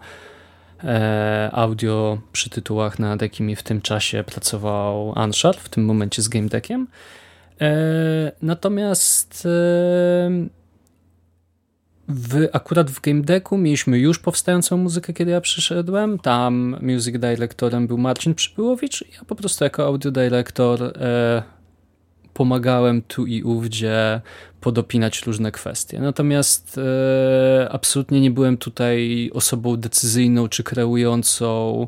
[0.85, 6.29] e, audio przy tytułach, nad jakimi w tym czasie pracował Anshar, w tym momencie z
[6.29, 6.87] Game Deckiem.
[7.61, 9.49] E, natomiast
[12.09, 16.19] w, akurat w Game Decku mieliśmy już powstającą muzykę, kiedy ja przyszedłem.
[16.19, 19.05] Tam music directorem był Marcin Przybyłowicz.
[19.12, 21.42] Ja po prostu jako audio director e,
[22.35, 24.21] pomagałem tu i ówdzie
[24.66, 26.00] podopinać różne kwestie.
[26.00, 31.87] Natomiast e, absolutnie nie byłem tutaj osobą decyzyjną czy kreującą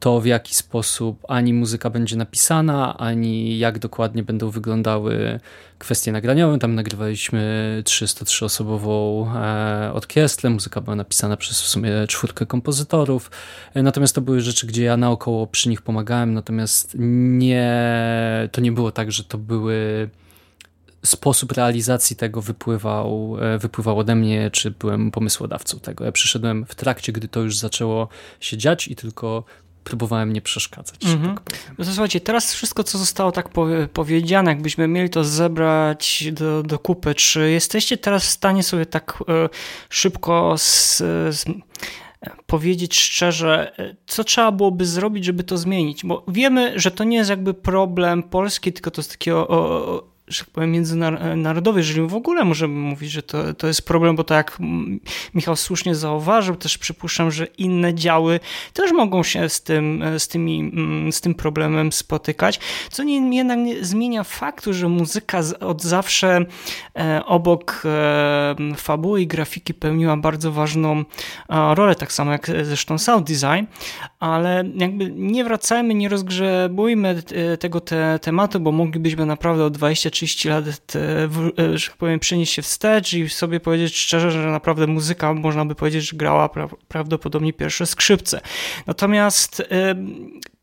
[0.00, 5.40] to, w jaki sposób ani muzyka będzie napisana, ani jak dokładnie będą wyglądały
[5.78, 6.58] kwestie nagraniowe.
[6.58, 13.30] Tam nagrywaliśmy 303-osobową e, orkiestrę, muzyka była napisana przez w sumie czwórkę kompozytorów,
[13.74, 17.82] e, natomiast to były rzeczy, gdzie ja naokoło przy nich pomagałem, natomiast nie,
[18.52, 20.08] to nie było tak, że to były
[21.04, 26.04] sposób realizacji tego wypływał, e, wypływał ode mnie, czy byłem pomysłodawcą tego.
[26.04, 28.08] Ja przyszedłem w trakcie, gdy to już zaczęło
[28.40, 29.44] się dziać i tylko
[29.84, 31.04] próbowałem nie przeszkadzać.
[31.04, 31.34] Mhm.
[31.34, 33.48] Tak no to słuchajcie, teraz wszystko, co zostało tak
[33.92, 39.18] powiedziane, jakbyśmy mieli to zebrać do, do kupy, czy jesteście teraz w stanie sobie tak
[39.28, 39.48] e,
[39.90, 40.98] szybko z,
[41.30, 41.44] z
[42.46, 46.04] powiedzieć szczerze, e, co trzeba byłoby zrobić, żeby to zmienić?
[46.04, 50.02] Bo wiemy, że to nie jest jakby problem polski, tylko to jest takie o, o,
[50.28, 54.24] że tak powiem, międzynarodowy, jeżeli w ogóle możemy mówić, że to, to jest problem, bo
[54.24, 54.58] tak jak
[55.34, 58.40] Michał słusznie zauważył, też przypuszczam, że inne działy
[58.72, 62.60] też mogą się z tym, z tymi, mm, z tym problemem spotykać,
[62.90, 66.44] co nie, jednak nie zmienia faktu, że muzyka od zawsze
[66.96, 71.04] e, obok e, fabuły i grafiki pełniła bardzo ważną
[71.48, 73.64] rolę, tak samo jak zresztą sound design,
[74.20, 80.10] ale jakby nie wracajmy, nie rozgrzebujmy e, tego te, tematu, bo moglibyśmy naprawdę o 20
[80.18, 84.86] 30 lat, e, że tak powiem, przenieść się wstecz i sobie powiedzieć szczerze, że naprawdę
[84.86, 88.40] muzyka, można by powiedzieć, grała pra prawdopodobnie pierwsze skrzypce.
[88.86, 89.62] Natomiast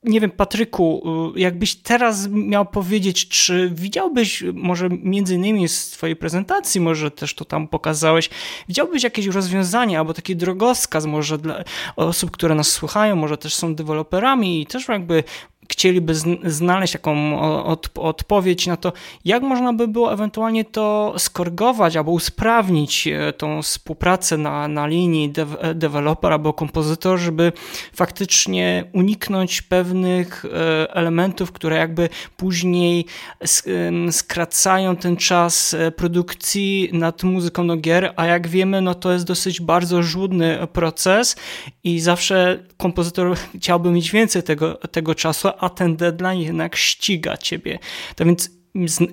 [0.06, 1.04] nie wiem, Patryku,
[1.36, 7.36] y, jakbyś teraz miał powiedzieć, czy widziałbyś może między innymi z twojej prezentacji, może też
[7.36, 8.30] to tam pokazałeś,
[8.68, 11.64] widziałbyś jakieś rozwiązanie albo taki drogowskaz może dla
[11.96, 15.24] osób, które nas słuchają, może też są deweloperami i też jakby
[15.76, 17.40] chcieliby znaleźć taką
[17.96, 18.94] odpowiedź na to,
[19.26, 25.30] jak można by było ewentualnie to skorygować albo usprawnić e, tą współpracę na, na linii
[25.30, 27.52] de deweloper albo kompozytor, żeby
[27.94, 33.06] faktycznie uniknąć pewnych e, elementów, które jakby później
[34.12, 39.26] skracają ten czas e, produkcji nad muzyką do gier, a jak wiemy, no to jest
[39.26, 41.36] dosyć bardzo żłudny proces
[41.84, 47.80] i zawsze kompozytor chciałby mieć więcej tego, tego czasu, a ten deadline jednak ściga ciebie.
[48.16, 48.50] To więc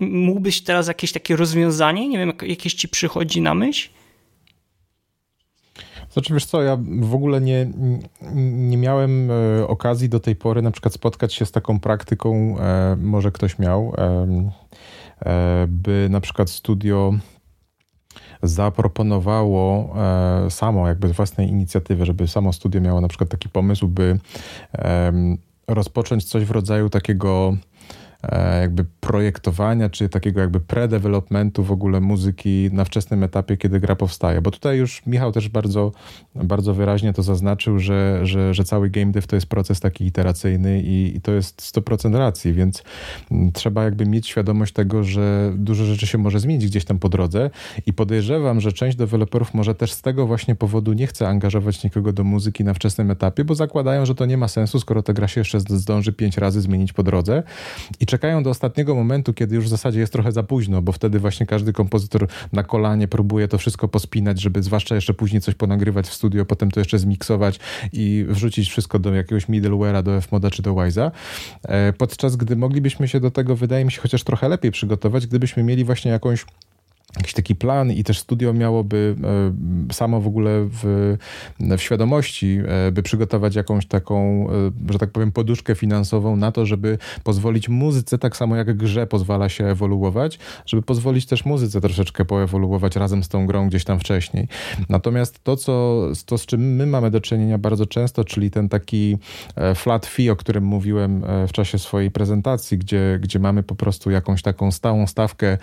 [0.01, 3.89] mógłbyś teraz jakieś takie rozwiązanie, nie wiem, jakieś ci przychodzi na myśl?
[6.13, 7.71] Znaczy wiesz co, ja w ogóle nie,
[8.55, 12.97] nie miałem e, okazji do tej pory na przykład spotkać się z taką praktyką, e,
[12.97, 17.13] może ktoś miał, e, by na przykład studio
[18.43, 19.95] zaproponowało
[20.51, 24.19] samo, jakby z własnej inicjatywy, żeby samo studio miało na przykład taki pomysł, by
[25.69, 27.57] rozpocząć coś w rodzaju takiego
[28.61, 34.41] jakby projektowania, czy takiego jakby pre-developmentu w ogóle muzyki na wczesnym etapie, kiedy gra powstaje.
[34.41, 35.93] Bo tutaj już Michał też bardzo,
[36.35, 40.83] bardzo wyraźnie to zaznaczył, że, że, że cały game dev to jest proces taki iteracyjny
[40.83, 42.83] i, i to jest 100% racji, więc
[43.53, 47.51] trzeba jakby mieć świadomość tego, że dużo rzeczy się może zmienić gdzieś tam po drodze
[47.87, 52.13] i podejrzewam, że część deweloperów może też z tego właśnie powodu nie chce angażować nikogo
[52.13, 55.29] do muzyki na wczesnym etapie, bo zakładają, że to nie ma sensu, skoro ta gra
[55.29, 57.43] się jeszcze zdąży pięć razy zmienić po drodze
[58.01, 61.19] i czekają do ostatniego momentu, kiedy już w zasadzie jest trochę za późno, bo wtedy
[61.19, 66.07] właśnie każdy kompozytor na kolanie próbuje to wszystko pospinać, żeby zwłaszcza jeszcze później coś ponagrywać
[66.07, 67.61] w studio, potem to jeszcze zmiksować
[67.93, 71.11] i wrzucić wszystko do jakiegoś middleware'a, do Fmoda czy do Wise'a.
[71.63, 75.63] E, podczas gdy moglibyśmy się do tego, wydaje mi się, chociaż trochę lepiej przygotować, gdybyśmy
[75.63, 76.45] mieli właśnie jakąś
[77.17, 79.17] jakiś taki plan i też studio miałoby
[79.91, 81.17] e, samo w ogóle w,
[81.61, 84.47] w świadomości, e, by przygotować jakąś taką,
[84.89, 89.07] e, że tak powiem, poduszkę finansową na to, żeby pozwolić muzyce, tak samo jak grze
[89.07, 93.99] pozwala się ewoluować, żeby pozwolić też muzyce troszeczkę poewoluować razem z tą grą gdzieś tam
[93.99, 94.49] wcześniej.
[94.89, 99.19] Natomiast to, co, to z czym my mamy do czynienia bardzo często, czyli ten taki
[99.75, 104.43] flat fee, o którym mówiłem w czasie swojej prezentacji, gdzie, gdzie mamy po prostu jakąś
[104.43, 105.59] taką stałą stawkę,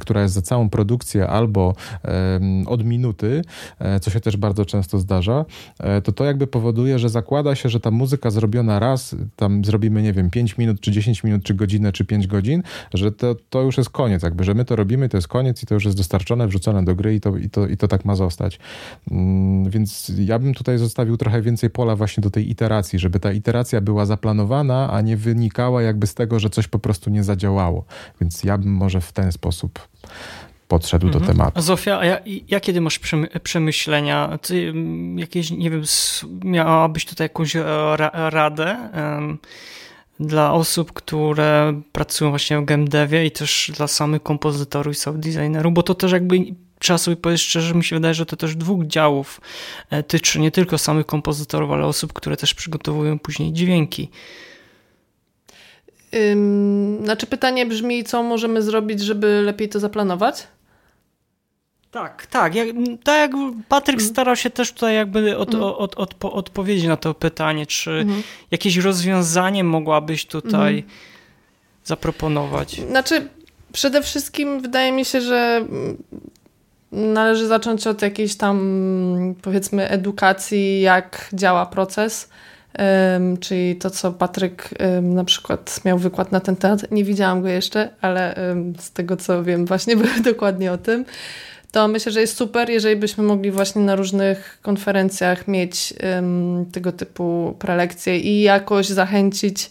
[0.00, 1.74] która jest za całą produkcję, produkcję albo
[2.66, 3.42] od minuty,
[3.78, 5.44] e, co się też bardzo często zdarza,
[5.78, 10.02] e, to to jakby powoduje, że zakłada się, że ta muzyka zrobiona raz, tam zrobimy,
[10.02, 12.62] nie wiem, 5 minut, czy 10 minut, czy godzinę, czy 5 godzin,
[12.94, 15.66] że to, to już jest koniec, jakby, że my to robimy, to jest koniec i
[15.66, 18.14] to już jest dostarczone, wrzucone do gry i to, i to, i to tak ma
[18.14, 18.58] zostać.
[19.10, 23.32] Mm, więc ja bym tutaj zostawił trochę więcej pola właśnie do tej iteracji, żeby ta
[23.32, 27.84] iteracja była zaplanowana, a nie wynikała jakby z tego, że coś po prostu nie zadziałało.
[28.20, 29.88] Więc ja bym może w ten sposób
[30.68, 31.24] podszedł mhm.
[31.24, 31.62] do tematu.
[31.62, 33.00] Zofia, a ja, jakie ty masz
[33.42, 34.38] przemyślenia?
[34.42, 35.82] Ty mm, jakieś, nie wiem,
[36.44, 37.56] miałabyś tutaj jakąś
[38.12, 39.38] radę um,
[40.20, 45.20] dla osób, które pracują właśnie w game devie i też dla samych kompozytorów i sound
[45.20, 46.36] designerów, bo to też jakby
[46.78, 49.40] trzeba sobie powiedzieć szczerze, mi się wydaje, że to też dwóch działów
[49.90, 54.10] e, tyczy nie tylko samych kompozytorów, ale osób, które też przygotowują później dźwięki.
[56.14, 60.46] Ym, znaczy pytanie brzmi, co możemy zrobić, żeby lepiej to zaplanować?
[61.90, 62.54] Tak, tak.
[62.54, 62.68] Jak,
[63.04, 63.30] tak jak
[63.68, 64.10] Patryk mhm.
[64.10, 65.74] starał się też tutaj jakby od, mhm.
[65.74, 68.22] od, od, od, odpowiedzieć na to pytanie, czy mhm.
[68.50, 70.92] jakieś rozwiązanie mogłabyś tutaj mhm.
[71.84, 72.80] zaproponować?
[72.88, 73.28] Znaczy,
[73.72, 75.64] przede wszystkim wydaje mi się, że
[76.92, 82.28] należy zacząć od jakiejś tam powiedzmy edukacji, jak działa proces.
[82.78, 86.90] Um, czyli to, co Patryk um, na przykład miał wykład na ten temat.
[86.90, 91.04] Nie widziałam go jeszcze, ale um, z tego, co wiem, właśnie był dokładnie o tym
[91.76, 96.92] to myślę, że jest super, jeżeli byśmy mogli właśnie na różnych konferencjach mieć um, tego
[96.92, 99.70] typu prelekcje i jakoś zachęcić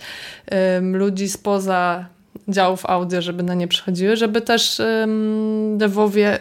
[0.52, 2.06] um, ludzi spoza
[2.48, 6.40] działów audio, żeby na nie przychodziły, żeby też um, dewowie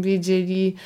[0.00, 0.76] wiedzieli,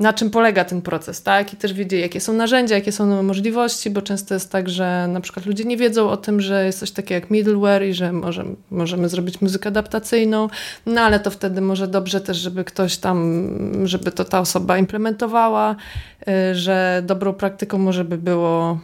[0.00, 1.52] na czym polega ten proces, tak?
[1.52, 5.20] I też wiedzieli, jakie są narzędzia, jakie są możliwości, bo często jest tak, że na
[5.20, 8.44] przykład ludzie nie wiedzą o tym, że jest coś takiego jak middleware i że może,
[8.70, 10.48] możemy zrobić muzykę adaptacyjną,
[10.86, 13.42] no ale to wtedy może dobrze też, żeby ktoś tam,
[13.84, 15.76] żeby to ta osoba implementowała,
[16.28, 18.78] y, że dobrą praktyką może by było,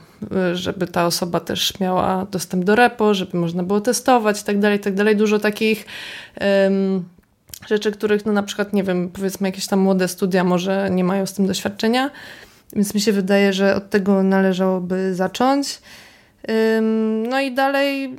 [0.52, 4.58] y, żeby ta osoba też miała dostęp do repo, żeby można było testować i tak
[4.58, 5.16] dalej, tak dalej.
[5.16, 5.86] Dużo takich
[7.68, 11.26] rzeczy, których no na przykład, nie wiem, powiedzmy jakieś tam młode studia może nie mają
[11.26, 12.10] z tym doświadczenia,
[12.72, 15.80] więc mi się wydaje, że od tego należałoby zacząć.
[17.28, 18.16] No i dalej,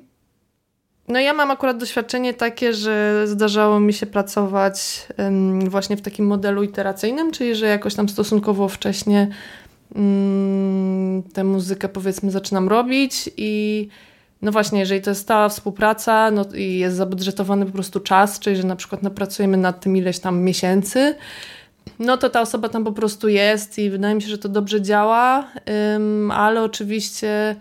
[1.08, 5.08] no ja mam akurat doświadczenie takie, że zdarzało mi się pracować
[5.68, 9.28] właśnie w takim modelu iteracyjnym, czyli że jakoś tam stosunkowo wcześnie
[11.34, 13.88] tę muzykę powiedzmy zaczynam robić i
[14.42, 18.56] no właśnie, jeżeli to jest stała współpraca no i jest zabudżetowany po prostu czas, czyli
[18.56, 21.16] że na przykład napracujemy nad tym ileś tam miesięcy,
[22.00, 24.82] no to ta osoba tam po prostu jest i wydaje mi się, że to dobrze
[24.82, 25.48] działa,
[26.32, 27.56] ale oczywiście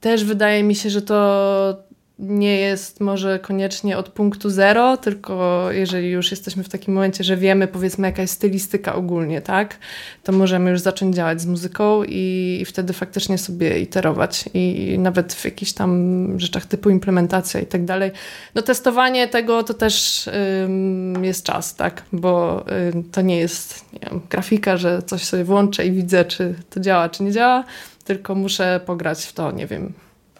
[0.00, 1.85] też wydaje mi się, że to
[2.18, 7.36] nie jest może koniecznie od punktu zero, tylko jeżeli już jesteśmy w takim momencie, że
[7.36, 9.78] wiemy powiedzmy jaka jest stylistyka ogólnie, tak,
[10.22, 15.34] to możemy już zacząć działać z muzyką i, i wtedy faktycznie sobie iterować i, nawet
[15.34, 18.10] w jakichś tam rzeczach typu implementacja i tak dalej.
[18.54, 20.26] No testowanie tego to też
[20.64, 25.44] ym, jest czas, tak, bo ym, to nie jest nie wiem, grafika, że coś sobie
[25.44, 27.64] włączę i widzę, czy to działa, czy nie działa,
[28.04, 29.92] tylko muszę pograć w to, nie wiem,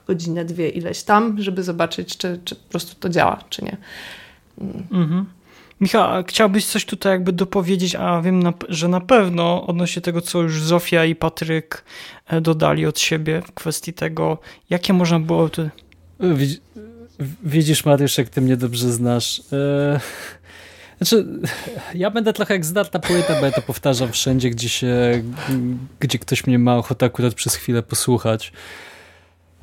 [0.06, 3.76] godzinę, dwie, ileś tam, żeby zobaczyć, czy, czy po prostu to działa, czy nie.
[4.92, 5.26] Mhm.
[5.80, 10.62] Michał, chciałbyś coś tutaj jakby dopowiedzieć, a wiem, że na pewno odnośnie tego, co już
[10.62, 11.84] Zofia i Patryk
[12.26, 14.38] e, dodali od siebie w kwestii tego,
[14.70, 15.48] jakie można było...
[15.48, 15.68] Tu...
[17.44, 19.42] Widzisz, Mariusz, jak ty mnie dobrze znasz.
[19.52, 20.00] E,
[20.98, 21.26] znaczy,
[21.94, 25.22] ja będę trochę jak zdarta płyta, bo ja to powtarzam wszędzie, gdzie się,
[26.00, 28.52] gdzie ktoś mnie ma ochotę akurat przez chwilę posłuchać.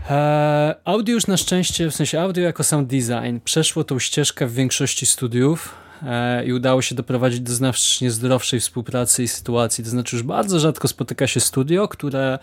[0.10, 4.54] E, audio już na szczęście, w sensie audio jako sound design, przeszło tą ścieżkę w
[4.54, 9.84] większości studiów e, i udało się doprowadzić do znacznie zdrowszej współpracy i sytuacji.
[9.84, 12.40] To znaczy już bardzo rzadko spotyka się studio, które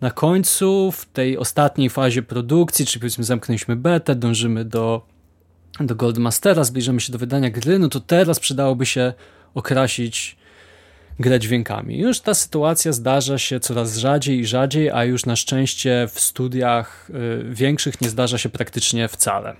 [0.00, 5.06] na końcu, w tej ostatniej fazie produkcji, czyli powiedzmy zamknęliśmy betę, dążymy do,
[5.80, 9.12] do Goldmastera, zbliżamy się do wydania gry, no to teraz przydałoby się
[9.54, 10.36] okrasić
[11.20, 11.98] grę dźwiękami.
[11.98, 17.10] Już ta sytuacja zdarza się coraz rzadziej i rzadziej, a już na szczęście w studiach
[17.10, 19.56] y, większych nie zdarza się praktycznie wcale.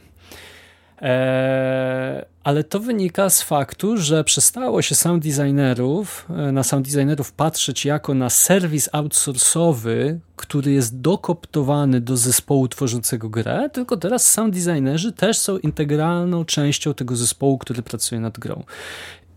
[1.02, 7.32] E, ale to wynika z faktu, że przestało się sound designerów, e, na sound designerów
[7.32, 14.54] patrzeć jako na serwis outsourcowy, który jest dokoptowany do zespołu tworzącego grę, tylko teraz sound
[14.54, 18.64] designerzy też są integralną częścią tego zespołu, który pracuje nad grą.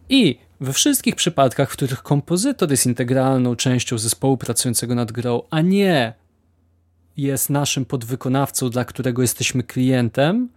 [0.09, 5.61] I we wszystkich przypadkach, w których kompozytor jest integralną częścią zespołu pracującego nad grą, a
[5.61, 6.13] nie
[7.17, 10.49] jest naszym podwykonawcą, dla którego jesteśmy klientem,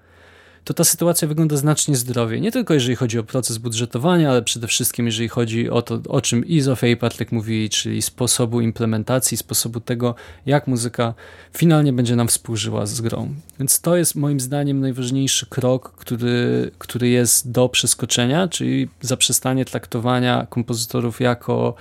[0.65, 2.41] to ta sytuacja wygląda znacznie zdrowiej.
[2.41, 6.21] Nie tylko jeżeli chodzi o proces budżetowania, ale przede wszystkim jeżeli chodzi o to, o
[6.21, 10.15] czym i Zofia i Patryk mówili, czyli sposobu implementacji, sposobu tego,
[10.47, 11.15] jak muzyka
[11.57, 13.35] finalnie będzie nam współżyła z grą.
[13.59, 20.47] Więc to jest moim zdaniem najważniejszy krok, który, który jest do przeskoczenia, czyli zaprzestanie traktowania
[20.51, 21.75] kompozytorów jako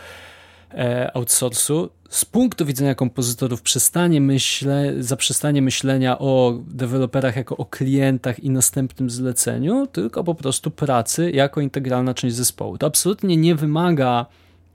[1.14, 8.50] outsourcu z punktu widzenia kompozytorów przestanie myśle, zaprzestanie myślenia o deweloperach jako o klientach i
[8.50, 12.78] następnym zleceniu, tylko po prostu pracy jako integralna część zespołu.
[12.78, 14.26] To absolutnie nie wymaga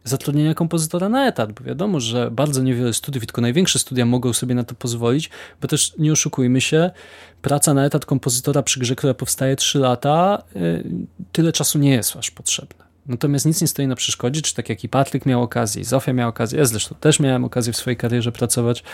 [0.05, 4.55] zatrudnienia kompozytora na etat, bo wiadomo, że bardzo niewiele studiów, tylko największe studia mogą sobie
[4.55, 5.31] na to pozwolić,
[5.61, 6.91] bo też nie oszukujmy się,
[7.43, 10.85] praca na etat kompozytora przy grze, która powstaje 3 lata, y,
[11.33, 12.84] tyle czasu nie jest aż potrzebne.
[13.07, 16.13] Natomiast nic nie stoi na przeszkodzie, czy tak jak i Patryk miał okazję, i Zofia
[16.13, 18.85] miała okazję, ja zresztą też miałem okazję w swojej karierze pracować,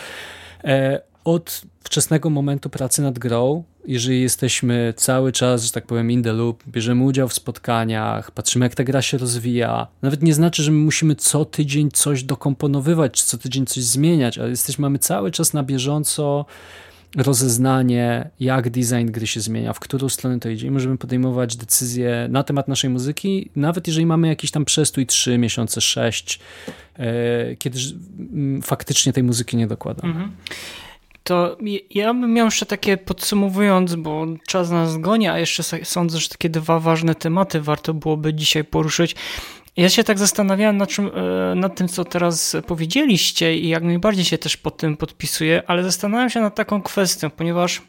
[0.64, 6.22] e, od wczesnego momentu pracy nad grą, jeżeli jesteśmy cały czas, że tak powiem, in
[6.22, 10.62] the loop, bierzemy udział w spotkaniach, patrzymy jak ta gra się rozwija, nawet nie znaczy,
[10.62, 14.98] że my musimy co tydzień coś dokomponowywać, czy co tydzień coś zmieniać, ale jesteśmy, mamy
[14.98, 16.46] cały czas na bieżąco
[17.16, 22.26] rozeznanie, jak design gry się zmienia, w którą stronę to idzie i możemy podejmować decyzje
[22.30, 26.40] na temat naszej muzyki, nawet jeżeli mamy jakiś tam przestój 3 miesiące, 6,
[26.98, 27.78] e, kiedy
[28.62, 30.12] faktycznie tej muzyki nie dokładamy.
[30.12, 30.32] Mhm.
[31.24, 31.56] To
[31.90, 36.48] ja bym miał jeszcze takie podsumowując, bo czas nas goni, a jeszcze sądzę, że takie
[36.48, 39.16] dwa ważne tematy warto byłoby dzisiaj poruszyć.
[39.80, 44.24] Ja się tak zastanawiałem nad, czym, e, nad tym, co teraz powiedzieliście i jak najbardziej
[44.24, 47.82] się też pod tym podpisuję, ale zastanawiam się nad taką kwestią, ponieważ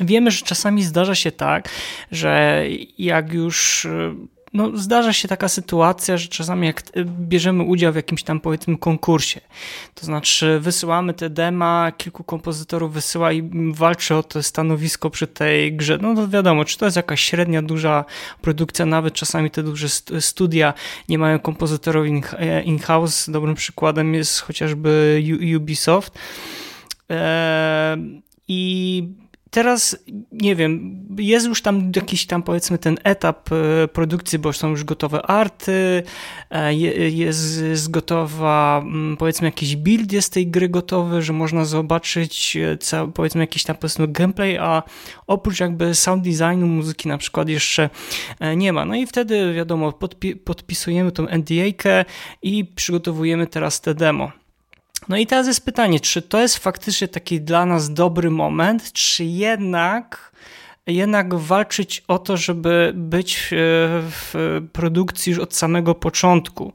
[0.00, 1.68] wiemy, że czasami zdarza się tak,
[2.12, 2.64] że
[2.98, 4.14] jak już e,
[4.52, 9.40] no, zdarza się taka sytuacja, że czasami jak bierzemy udział w jakimś tam powiedzmy konkursie,
[9.94, 15.76] to znaczy wysyłamy te dema, kilku kompozytorów wysyła i walczy o to stanowisko przy tej
[15.76, 15.98] grze.
[16.02, 18.04] No to wiadomo, czy to jest jakaś średnia, duża
[18.40, 19.88] produkcja, nawet czasami te duże
[20.20, 20.74] studia
[21.08, 22.06] nie mają kompozytorów
[22.64, 23.30] in-house.
[23.30, 25.22] Dobrym przykładem jest chociażby
[25.56, 26.18] Ubisoft.
[27.08, 29.08] Eee, I
[29.50, 29.96] teraz,
[30.32, 34.84] nie wiem, jest już tam jakiś tam powiedzmy ten etap e, produkcji, bo są już
[34.84, 36.02] gotowe arty,
[36.50, 42.56] e, jest, jest gotowa, mm, powiedzmy jakiś build jest tej gry gotowy, że można zobaczyć
[42.92, 44.82] e, powiedzmy jakiś tam powiedzmy gameplay, a
[45.26, 47.90] oprócz jakby sound designu muzyki na przykład jeszcze
[48.56, 48.84] nie ma.
[48.84, 52.04] No i wtedy wiadomo, podpi podpisujemy tą NDA-kę
[52.42, 54.39] i przygotowujemy teraz te demo.
[55.08, 59.24] No i teraz jest pytanie, czy to jest faktycznie taki dla nas dobry moment, czy
[59.24, 60.30] jednak
[60.86, 66.72] jednak walczyć o to, żeby być w produkcji już od samego początku.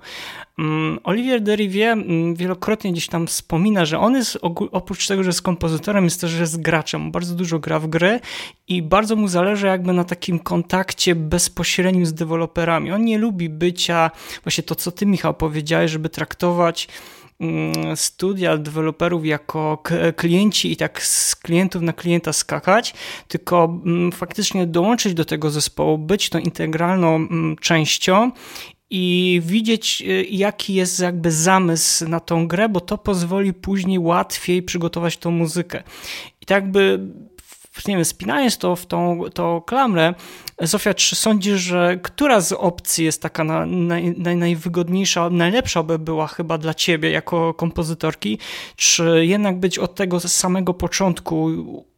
[0.59, 4.37] Mm, Olivier Derivier mm, wielokrotnie gdzieś tam wspomina, że on jest
[4.71, 7.11] oprócz tego, że jest kompozytorem, jest też jest graczem.
[7.11, 8.19] Bardzo dużo gra w gry
[8.67, 12.91] i bardzo mu zależy jakby na takim kontakcie bezpośrednim z deweloperami.
[12.91, 14.11] On nie lubi bycia,
[14.43, 16.87] właśnie to co ty Michał powiedziałeś, żeby traktować
[17.95, 19.83] studia deweloperów jako
[20.15, 22.93] klienci i tak z klientów na klienta skakać,
[23.27, 28.31] tylko mm, faktycznie dołączyć do tego zespołu, być tą integralną mm, częścią
[28.89, 34.63] i widzieć, y, jaki jest jakby zamysł na tą grę, bo to pozwoli później łatwiej
[34.63, 35.83] przygotować tą muzykę.
[36.41, 36.99] I tak by
[37.87, 40.13] nie wiem, spinając to w tą, tą klamrę,
[40.61, 46.27] Zofia, czy sądzisz, że która z opcji jest taka na, naj, najwygodniejsza, najlepsza by była
[46.27, 48.39] chyba dla ciebie jako kompozytorki?
[48.75, 51.49] Czy jednak być od tego samego początku,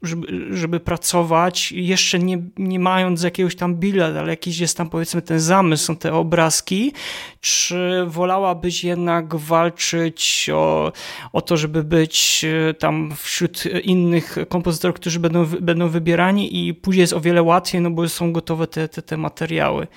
[0.01, 0.28] żeby,
[0.58, 5.39] żeby pracować, jeszcze nie, nie mając jakiegoś tam bilet, ale jakiś jest tam powiedzmy ten
[5.39, 6.93] zamysł, są te obrazki?
[7.41, 10.91] Czy wolałabyś jednak walczyć o,
[11.34, 17.01] o to, żeby być e, tam wśród innych kompozytorów, którzy będą, będą wybierani i później
[17.01, 19.88] jest o wiele łatwiej, no bo są gotowi gotowe te, te, te materiały.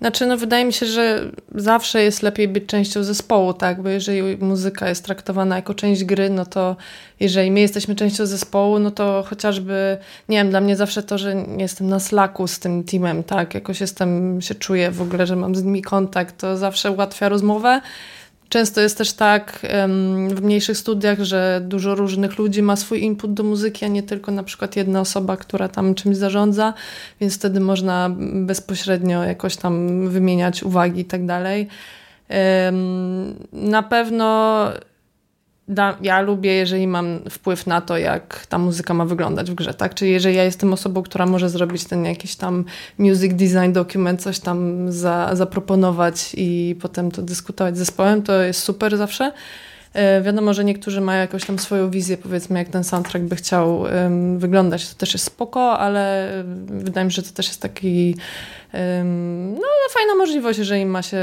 [0.00, 3.82] Znaczy, no wydaje mi się, że zawsze jest lepiej być częścią zespołu, tak?
[3.82, 6.76] Bo jeżeli muzyka jest traktowana jako część gry, no to
[7.20, 9.98] jeżeli my jesteśmy częścią zespołu, no to chociażby,
[10.28, 13.54] nie wiem, dla mnie zawsze to, że nie jestem na slaku z tym teamem, tak?
[13.54, 17.80] Jakoś jestem, się czuję w ogóle, że mam z nimi kontakt, to zawsze ułatwia rozmowę.
[18.52, 19.60] Często jest też tak
[20.28, 24.32] w mniejszych studiach, że dużo różnych ludzi ma swój input do muzyki, a nie tylko
[24.32, 26.74] na przykład jedna osoba, która tam czymś zarządza,
[27.20, 31.68] więc wtedy można bezpośrednio jakoś tam wymieniać uwagi i tak dalej.
[33.52, 34.64] Na pewno
[35.72, 39.74] da, ja lubię, jeżeli mam wpływ na to, jak ta muzyka ma wyglądać w grze,
[39.74, 39.94] tak?
[39.94, 42.64] Czyli jeżeli ja jestem osobą, która może zrobić ten jakiś tam
[42.98, 48.62] music design dokument, coś tam za, zaproponować i potem to dyskutować z zespołem, to jest
[48.62, 49.32] super zawsze.
[49.94, 53.80] E, wiadomo, że niektórzy mają jakąś tam swoją wizję, powiedzmy, jak ten soundtrack by chciał
[53.80, 54.88] um, wyglądać.
[54.88, 56.30] To też jest spoko, ale
[56.68, 58.16] wydaje mi się, że to też jest taki
[58.74, 61.22] um, no, fajna możliwość, jeżeli ma się,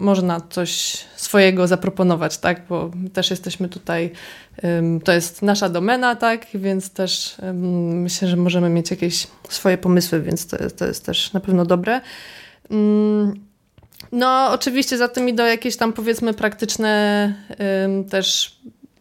[0.00, 2.62] można coś swojego zaproponować, tak?
[2.68, 4.10] Bo też jesteśmy tutaj,
[5.04, 6.46] to jest nasza domena, tak?
[6.54, 11.40] Więc też myślę, że możemy mieć jakieś swoje pomysły, więc to, to jest też na
[11.40, 12.00] pewno dobre.
[12.70, 13.45] Mm,
[14.12, 17.34] no, oczywiście za tym idą jakieś tam powiedzmy praktyczne
[18.10, 18.56] też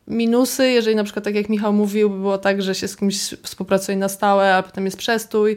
[0.07, 3.15] minusy, jeżeli na przykład tak jak Michał mówił, by było tak, że się z kimś
[3.43, 5.55] współpracuje na stałe, a potem jest przestój,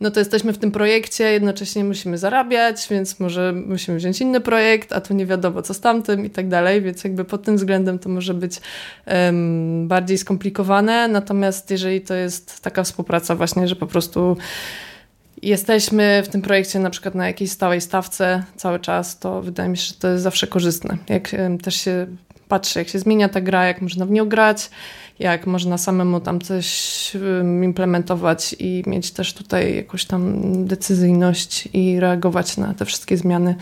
[0.00, 4.92] no to jesteśmy w tym projekcie, jednocześnie musimy zarabiać, więc może musimy wziąć inny projekt,
[4.92, 7.98] a tu nie wiadomo co z tamtym i tak dalej, więc jakby pod tym względem
[7.98, 8.60] to może być
[9.06, 14.36] um, bardziej skomplikowane, natomiast jeżeli to jest taka współpraca właśnie, że po prostu
[15.42, 19.76] jesteśmy w tym projekcie na przykład na jakiejś stałej stawce cały czas, to wydaje mi
[19.76, 20.96] się, że to jest zawsze korzystne.
[21.08, 22.06] Jak też się
[22.48, 24.70] patrzy, jak się zmienia ta gra, jak można w nią grać,
[25.18, 27.12] jak można samemu tam coś
[27.62, 33.54] implementować i mieć też tutaj jakąś tam decyzyjność i reagować na te wszystkie zmiany.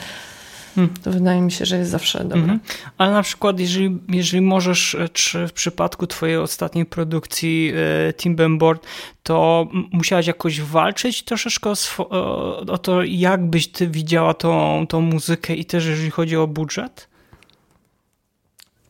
[0.78, 0.94] Hmm.
[1.02, 2.38] To wydaje mi się, że jest zawsze dobre.
[2.38, 2.60] Mhm.
[2.98, 7.72] Ale na przykład, jeżeli, jeżeli możesz, e, czy w przypadku Twojej ostatniej produkcji
[8.08, 8.86] e, Team Board,
[9.22, 15.54] to musiałaś jakoś walczyć troszeczkę o, o, to, jak byś Ty widziała tą, tą muzykę
[15.54, 17.08] i też jeżeli chodzi o budżet?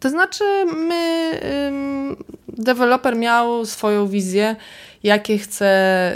[0.01, 0.45] To znaczy,
[0.89, 1.41] my,
[2.49, 4.57] deweloper miał swoją wizję,
[5.03, 6.13] jakie chce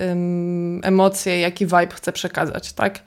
[0.83, 3.03] emocje, jaki vibe chce przekazać, tak?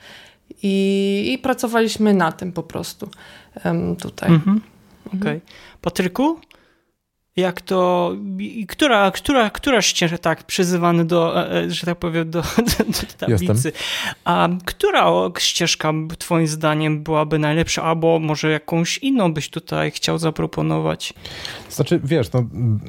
[0.63, 3.09] I, i pracowaliśmy na tym po prostu
[3.99, 4.31] tutaj.
[4.31, 4.61] Mhm.
[5.07, 5.19] Okej.
[5.19, 5.41] Okay.
[5.81, 6.39] Patryku?
[7.37, 8.11] Jak to,
[8.67, 13.13] która, która, która ścieżka, tak, przyzywany do, e, e, że tak powiem, do, do, do
[13.17, 13.45] tablicy.
[13.45, 13.71] Jestem.
[14.23, 15.05] A która
[15.37, 21.13] ścieżka twoim zdaniem byłaby najlepsza, albo może jakąś inną byś tutaj chciał zaproponować?
[21.69, 22.45] Znaczy, wiesz, no,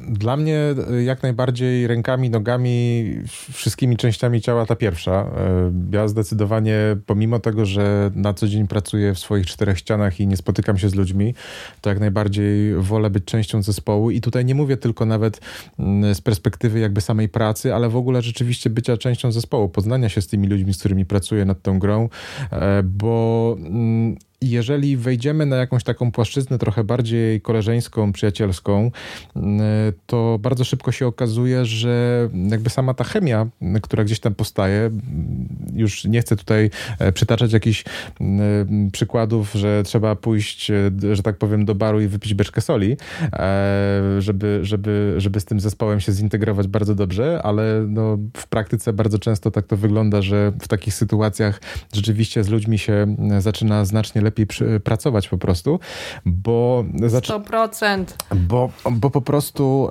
[0.09, 0.59] dla mnie
[1.05, 3.05] jak najbardziej rękami, nogami,
[3.53, 5.11] wszystkimi częściami ciała ta pierwsza.
[5.11, 10.27] E, ja zdecydowanie, pomimo tego, że na co dzień pracuję w swoich czterech ścianach i
[10.27, 11.33] nie spotykam się z ludźmi,
[11.81, 15.41] to jak najbardziej wolę być częścią zespołu i tutaj tutaj nie mówię tylko nawet
[15.79, 20.21] mm, z perspektywy jakby samej pracy, ale w ogóle rzeczywiście bycia częścią zespołu, poznania się
[20.21, 22.09] z tymi ludźmi, z którymi pracuję nad tą grą,
[22.51, 28.91] e, bo mm, jeżeli wejdziemy na jakąś taką płaszczyznę trochę bardziej koleżeńską, przyjacielską,
[29.35, 29.61] mm,
[30.05, 33.47] to bardzo szybko się okazuje, że jakby sama ta chemia,
[33.81, 36.69] która gdzieś tam powstaje, mm, już nie chcę tutaj
[36.99, 37.83] e, przytaczać jakichś
[38.21, 42.97] mm, przykładów, że trzeba pójść, e, że tak powiem, do baru i wypić beczkę soli,
[43.33, 48.93] e, żeby, żeby, żeby z tym zespołem się zintegrować bardzo dobrze, ale no, w praktyce
[48.93, 51.61] bardzo często tak to wygląda, że w takich sytuacjach
[51.93, 55.79] rzeczywiście z ludźmi się zaczyna znacznie lepiej przy, pracować po prostu,
[56.25, 56.85] bo...
[56.93, 58.05] 100%.
[58.35, 59.89] Bo, bo po prostu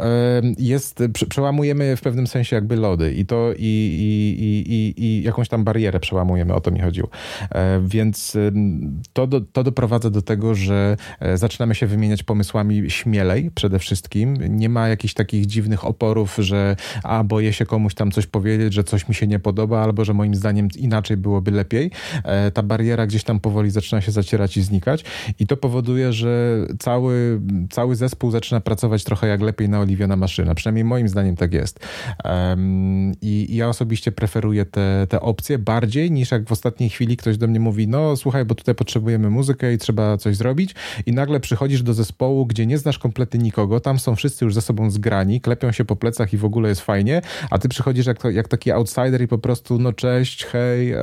[0.59, 3.66] jest, przełamujemy w pewnym sensie jakby lody i to i,
[4.41, 7.09] i, i, i jakąś tam barierę przełamujemy, o to mi chodziło.
[7.51, 8.37] E, więc
[9.12, 14.37] to, do, to doprowadza do tego, że e, zaczynamy się wymieniać pomysłami śmielej przede wszystkim.
[14.49, 18.84] Nie ma jakichś takich dziwnych oporów, że a boję się komuś tam coś powiedzieć, że
[18.84, 21.91] coś mi się nie podoba, albo że moim zdaniem inaczej byłoby lepiej.
[22.24, 25.04] E, ta bariera gdzieś tam powoli zaczyna się zacierać i znikać.
[25.38, 30.54] I to powoduje, że cały, cały zespół zaczyna pracować trochę jak lepiej na oliwiona maszyna.
[30.54, 31.80] Przynajmniej moim zdaniem tak jest.
[32.24, 37.16] Um, i, i, ja osobiście preferuję te, te opcje bardziej niż jak w ostatniej chwili
[37.16, 40.74] ktoś do mnie mówi, no słuchaj, bo tutaj potrzebujemy muzykę i trzeba coś zrobić.
[41.06, 44.60] I nagle przychodzisz do zespołu, gdzie nie znasz kompletnie nikogo, tam są wszyscy już ze
[44.60, 48.24] sobą zgrani, klepią się po plecach i w ogóle jest fajnie, a ty przychodzisz jak,
[48.24, 50.98] jak taki outsider i po prostu no cześć, hej, e,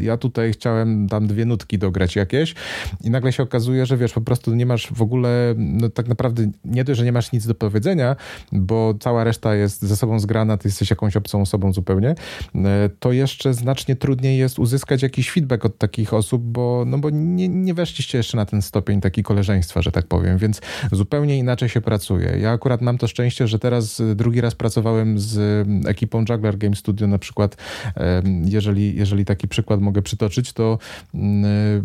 [0.00, 2.54] ja tutaj chciałem tam dwie nutki dograć jakieś
[3.00, 6.50] i nagle się okazuje, że wiesz, po prostu nie masz w ogóle, no tak naprawdę
[6.64, 8.16] nie dość, że nie masz nic do powiedzenia,
[8.52, 12.14] bo cała reszta jest ze sobą zgrana, ty jesteś jakąś obcą osobą zupełnie,
[12.54, 17.10] e, to jeszcze znacznie trudniej jest uzyskać jakiś feedback od takich osób, bo, no bo
[17.10, 20.60] nie, nie weszliście jeszcze na ten stopień taki koleżeństwa, że tak powiem, więc
[20.92, 22.38] zupełnie inaczej się pracuje.
[22.38, 27.06] Ja akurat mam to szczęście, że teraz drugi raz pracowałem z ekipą Juggler Game Studio
[27.06, 27.56] na przykład,
[28.44, 30.78] jeżeli, jeżeli taki przykład mogę przytoczyć, to
[31.14, 31.84] mm,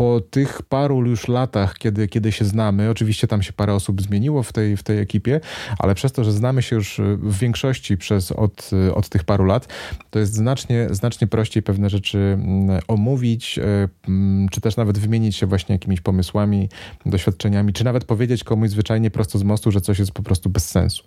[0.00, 4.42] po tych paru już latach, kiedy, kiedy się znamy, oczywiście tam się parę osób zmieniło
[4.42, 5.40] w tej, w tej ekipie,
[5.78, 9.68] ale przez to, że znamy się już w większości przez od, od tych paru lat,
[10.10, 15.36] to jest znacznie, znacznie prościej pewne rzeczy mm, omówić, e, mm, czy też nawet wymienić
[15.36, 16.68] się właśnie jakimiś pomysłami,
[17.06, 20.68] doświadczeniami, czy nawet powiedzieć komuś zwyczajnie prosto z mostu, że coś jest po prostu bez
[20.68, 21.02] sensu.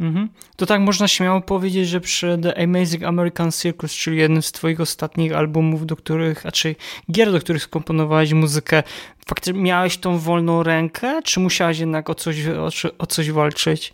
[0.00, 0.28] Mhm.
[0.56, 4.80] To tak można śmiało powiedzieć, że przy The Amazing American Circus, czyli jednym z twoich
[4.80, 6.76] ostatnich albumów, do których, a czy
[7.12, 8.82] gier, do których skomponowałeś muzykę,
[9.26, 12.68] faktycznie miałeś tą wolną rękę, czy musiałeś jednak o coś, o,
[12.98, 13.92] o coś walczyć?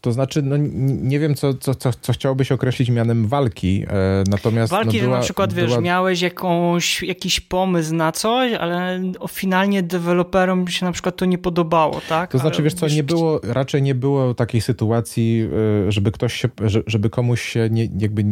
[0.00, 0.56] To znaczy, no,
[1.02, 4.72] nie wiem, co, co, co, co chciałbyś określić mianem walki, e, natomiast...
[4.72, 5.66] Walki, no, była, że na przykład, była...
[5.66, 11.38] wiesz, miałeś jakąś, jakiś pomysł na coś, ale finalnie deweloperom się na przykład to nie
[11.38, 12.30] podobało, tak?
[12.30, 15.48] To znaczy, ale, wiesz co, nie było, raczej nie było takiej sytuacji,
[15.88, 16.48] e, żeby ktoś się,
[16.86, 18.24] żeby komuś się nie, jakby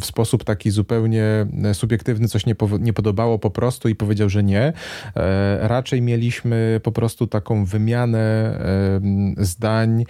[0.00, 4.72] w sposób taki zupełnie subiektywny coś nie, nie podobało po prostu i powiedział, że nie.
[5.16, 8.20] E, raczej mieliśmy po prostu taką wymianę
[9.36, 10.04] zdań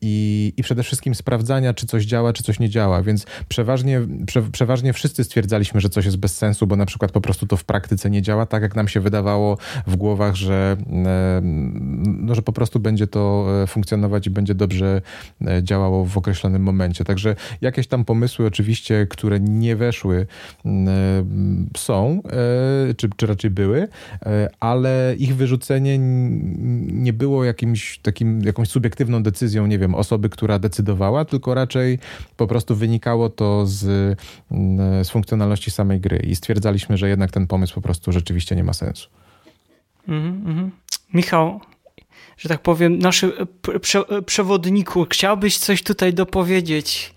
[0.00, 4.42] i, i przede wszystkim sprawdzania, czy coś działa, czy coś nie działa, więc przeważnie, prze,
[4.42, 7.64] przeważnie wszyscy stwierdzaliśmy, że coś jest bez sensu, bo na przykład po prostu to w
[7.64, 10.76] praktyce nie działa tak, jak nam się wydawało w głowach, że,
[12.04, 15.02] no, że po prostu będzie to e, funkcjonować i będzie dobrze
[15.46, 17.04] e, działało w określonym momencie.
[17.04, 20.26] Także jakieś tam pomysły oczywiście, które nie weszły
[21.76, 22.22] są,
[22.90, 23.88] e, czy, czy raczej były,
[24.60, 25.98] ale ich wyrzucenie
[26.92, 31.98] nie było jakimś takim, jakąś subiektywną decyzją, nie wiem, osoby, która decydowała, tylko raczej
[32.36, 33.84] po prostu wynikało to z,
[34.50, 38.64] mm, z funkcjonalności samej gry i stwierdzaliśmy, że jednak ten pomysł po prostu rzeczywiście nie
[38.64, 39.08] ma sensu.
[40.08, 40.70] Mm -hmm.
[41.14, 41.60] Michał,
[42.36, 43.32] że tak powiem, naszy
[43.80, 47.14] prze, przewodniku, chciałbyś coś tutaj dopowiedzieć?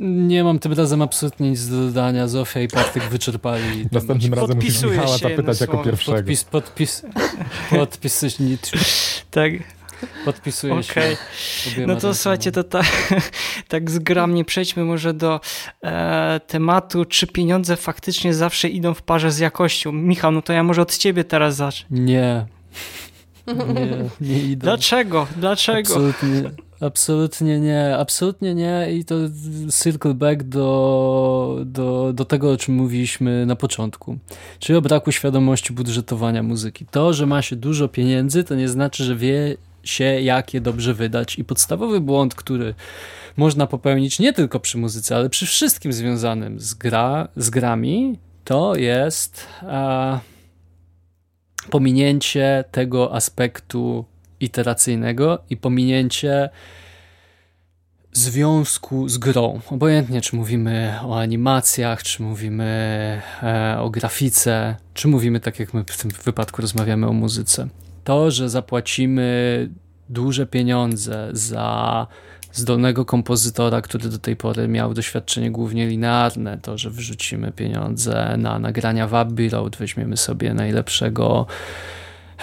[0.00, 2.28] Nie mam tym razem absolutnie nic do dodania.
[2.28, 3.86] Zofia i Patryk wyczerpali.
[3.92, 6.18] Następnym razem musisz Michała zapytać jako pierwszego.
[6.18, 7.02] Podpis, podpis,
[7.70, 8.70] podpis, nic.
[9.30, 9.52] Tak.
[10.24, 11.16] Podpisuję okay.
[11.36, 11.86] się.
[11.86, 12.80] No to słuchajcie, to ta,
[13.68, 15.40] tak zgramnie przejdźmy może do
[15.82, 19.92] e, tematu, czy pieniądze faktycznie zawsze idą w parze z jakością.
[19.92, 21.86] Michał, no to ja może od ciebie teraz zacznę.
[21.90, 22.46] Nie.
[23.74, 24.64] Nie, nie idą.
[24.64, 25.26] Dlaczego?
[25.36, 25.78] Dlaczego?
[25.78, 26.50] Absolutnie,
[26.80, 27.96] absolutnie nie.
[27.98, 29.14] Absolutnie nie i to
[29.82, 34.18] circle back do, do, do tego, o czym mówiliśmy na początku.
[34.58, 36.86] Czyli o braku świadomości budżetowania muzyki.
[36.90, 40.94] To, że ma się dużo pieniędzy, to nie znaczy, że wie się, jak je dobrze
[40.94, 41.38] wydać.
[41.38, 42.74] I podstawowy błąd, który
[43.36, 48.76] można popełnić nie tylko przy muzyce, ale przy wszystkim związanym z, gra, z grami, to
[48.76, 50.20] jest a,
[51.70, 54.04] pominięcie tego aspektu
[54.40, 56.50] iteracyjnego i pominięcie
[58.12, 59.60] związku z grą.
[59.70, 62.64] Obojętnie, czy mówimy o animacjach, czy mówimy
[63.42, 67.68] e, o grafice, czy mówimy, tak jak my w tym wypadku rozmawiamy o muzyce
[68.04, 69.68] to, że zapłacimy
[70.08, 72.06] duże pieniądze za
[72.52, 78.58] zdolnego kompozytora, który do tej pory miał doświadczenie głównie linearne, to, że wrzucimy pieniądze na
[78.58, 81.46] nagrania w Abbey Road, weźmiemy sobie najlepszego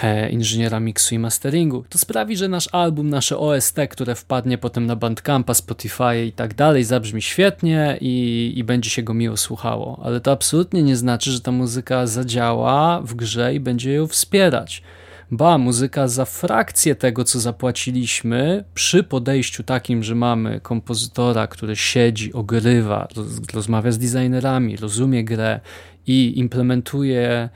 [0.02, 1.84] e, inżyniera mixu i masteringu.
[1.88, 6.54] To sprawi, że nasz album, nasze OST, które wpadnie potem na Bandcampa, Spotify i tak
[6.54, 10.00] dalej, zabrzmi świetnie i, i będzie się go miło słuchało.
[10.02, 14.82] Ale to absolutnie nie znaczy, że ta muzyka zadziała w grze i będzie ją wspierać
[15.30, 22.32] ba, muzyka za frakcję tego, co zapłaciliśmy, przy podejściu takim, że mamy kompozytora, który siedzi,
[22.32, 23.08] ogrywa,
[23.54, 25.60] rozmawia z designerami, rozumie grę
[26.06, 27.48] i implementuje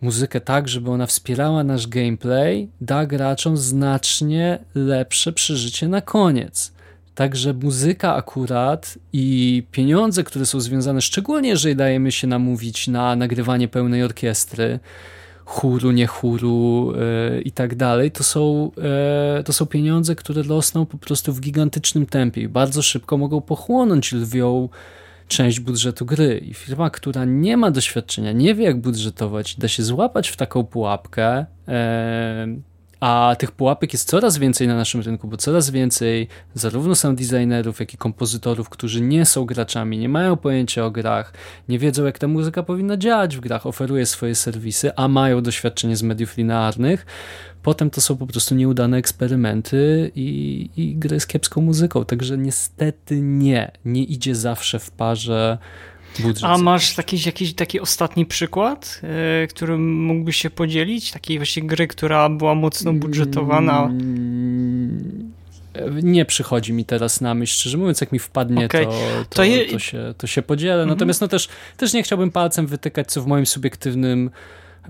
[0.00, 6.72] muzykę tak, żeby ona wspierała nasz gameplay, da graczom znacznie lepsze przeżycie na koniec.
[7.14, 13.68] Także muzyka akurat i pieniądze, które są związane, szczególnie jeżeli dajemy się namówić na nagrywanie
[13.68, 14.78] pełnej orkiestry,
[15.46, 18.70] chóru, nie chóru e, i tak dalej, to są,
[19.38, 23.40] e, to są pieniądze, które rosną po prostu w gigantycznym tempie i bardzo szybko mogą
[23.40, 24.68] pochłonąć lwią
[25.28, 26.38] część budżetu gry.
[26.38, 30.64] I firma, która nie ma doświadczenia, nie wie jak budżetować, da się złapać w taką
[30.64, 32.46] pułapkę, e,
[33.00, 37.80] a tych pułapek jest coraz więcej na naszym rynku, bo coraz więcej zarówno sound designerów,
[37.80, 41.32] jak i kompozytorów, którzy nie są graczami, nie mają pojęcia o grach,
[41.68, 45.96] nie wiedzą jak ta muzyka powinna działać w grach, oferuje swoje serwisy, a mają doświadczenie
[45.96, 47.06] z mediów linearnych.
[47.62, 52.04] Potem to są po prostu nieudane eksperymenty i, i gry z kiepską muzyką.
[52.04, 55.58] Także niestety nie, nie idzie zawsze w parze
[56.18, 59.00] Budżet A masz jakiś, jakiś taki ostatni przykład,
[59.40, 61.10] yy, którym mógłbyś się podzielić?
[61.10, 63.84] Takiej właśnie gry, która była mocno budżetowana?
[63.84, 65.32] Mm,
[66.02, 68.86] nie przychodzi mi teraz na myśl, szczerze mówiąc, jak mi wpadnie, okay.
[68.86, 68.92] to,
[69.28, 69.64] to, to, je...
[69.66, 70.74] to, się, to się podzielę.
[70.74, 70.88] Mhm.
[70.88, 74.30] Natomiast no też, też nie chciałbym palcem wytykać, co w moim subiektywnym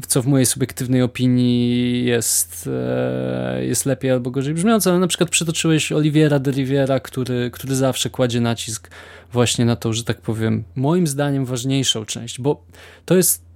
[0.07, 5.31] co w mojej subiektywnej opinii jest, e, jest lepiej albo gorzej brzmiące, ale na przykład
[5.31, 8.91] przytoczyłeś Oliviera de Riviera, który, który zawsze kładzie nacisk
[9.33, 12.65] właśnie na to, że tak powiem, moim zdaniem ważniejszą część, bo
[13.05, 13.47] to jest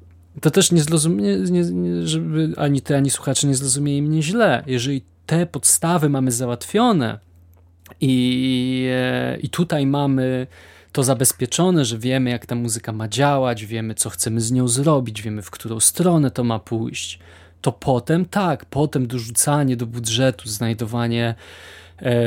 [0.41, 4.62] to też nie zrozumie, nie, nie, żeby ani ty, ani słuchacze nie zrozumieli mnie źle.
[4.66, 7.18] Jeżeli te podstawy mamy załatwione
[8.01, 8.91] i,
[9.43, 10.47] i tutaj mamy
[10.93, 15.22] to zabezpieczone, że wiemy jak ta muzyka ma działać, wiemy co chcemy z nią zrobić,
[15.22, 17.18] wiemy w którą stronę to ma pójść,
[17.61, 21.34] to potem tak, potem dorzucanie do budżetu, znajdowanie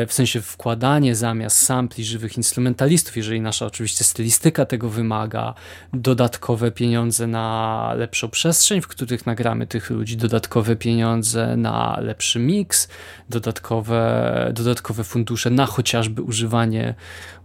[0.08, 5.54] w sensie wkładanie zamiast sampli żywych instrumentalistów, jeżeli nasza oczywiście stylistyka tego wymaga,
[5.94, 12.88] dodatkowe pieniądze na lepszą przestrzeń, w których nagramy tych ludzi, dodatkowe pieniądze na lepszy mix,
[13.30, 16.94] dodatkowe, dodatkowe fundusze na chociażby używanie,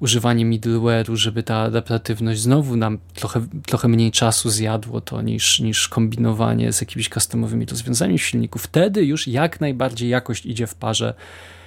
[0.01, 5.89] używanie middleware'u, żeby ta adaptatywność znowu nam trochę, trochę mniej czasu zjadło to niż, niż
[5.89, 8.63] kombinowanie z jakimiś customowymi rozwiązaniami silników.
[8.63, 11.58] Wtedy już jak najbardziej jakość idzie w parze E,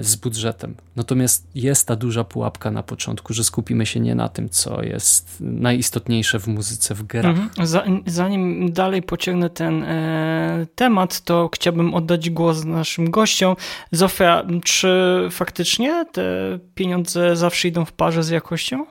[0.00, 0.74] z budżetem.
[0.96, 5.36] Natomiast jest ta duża pułapka na początku, że skupimy się nie na tym, co jest
[5.40, 7.36] najistotniejsze w muzyce, w grach.
[7.36, 8.02] Mhm.
[8.06, 13.56] Zanim dalej pociągnę ten e, temat, to chciałbym oddać głos naszym gościom.
[13.92, 14.88] Zofia, czy
[15.30, 16.22] faktycznie te
[16.74, 18.86] pieniądze zawsze idą w parze z jakością?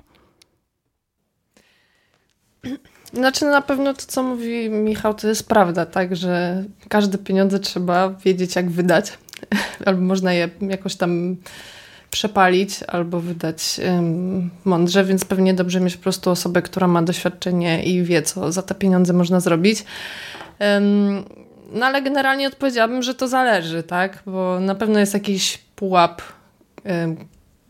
[3.14, 8.10] Znaczy na pewno to, co mówi Michał, to jest prawda, tak, że każde pieniądze trzeba
[8.10, 9.18] wiedzieć, jak wydać.
[9.86, 11.36] albo można je jakoś tam
[12.12, 13.80] przepalić albo wydać
[14.66, 18.62] mądrze, więc pewnie dobrze mieć po prostu osobę, która ma doświadczenie i wie, co za
[18.62, 19.86] te pieniądze można zrobić.
[20.60, 21.24] Um,
[21.72, 24.24] no ale generalnie odpowiedziałabym, że to zależy, tak?
[24.26, 26.22] Bo na pewno jest jakiś pułap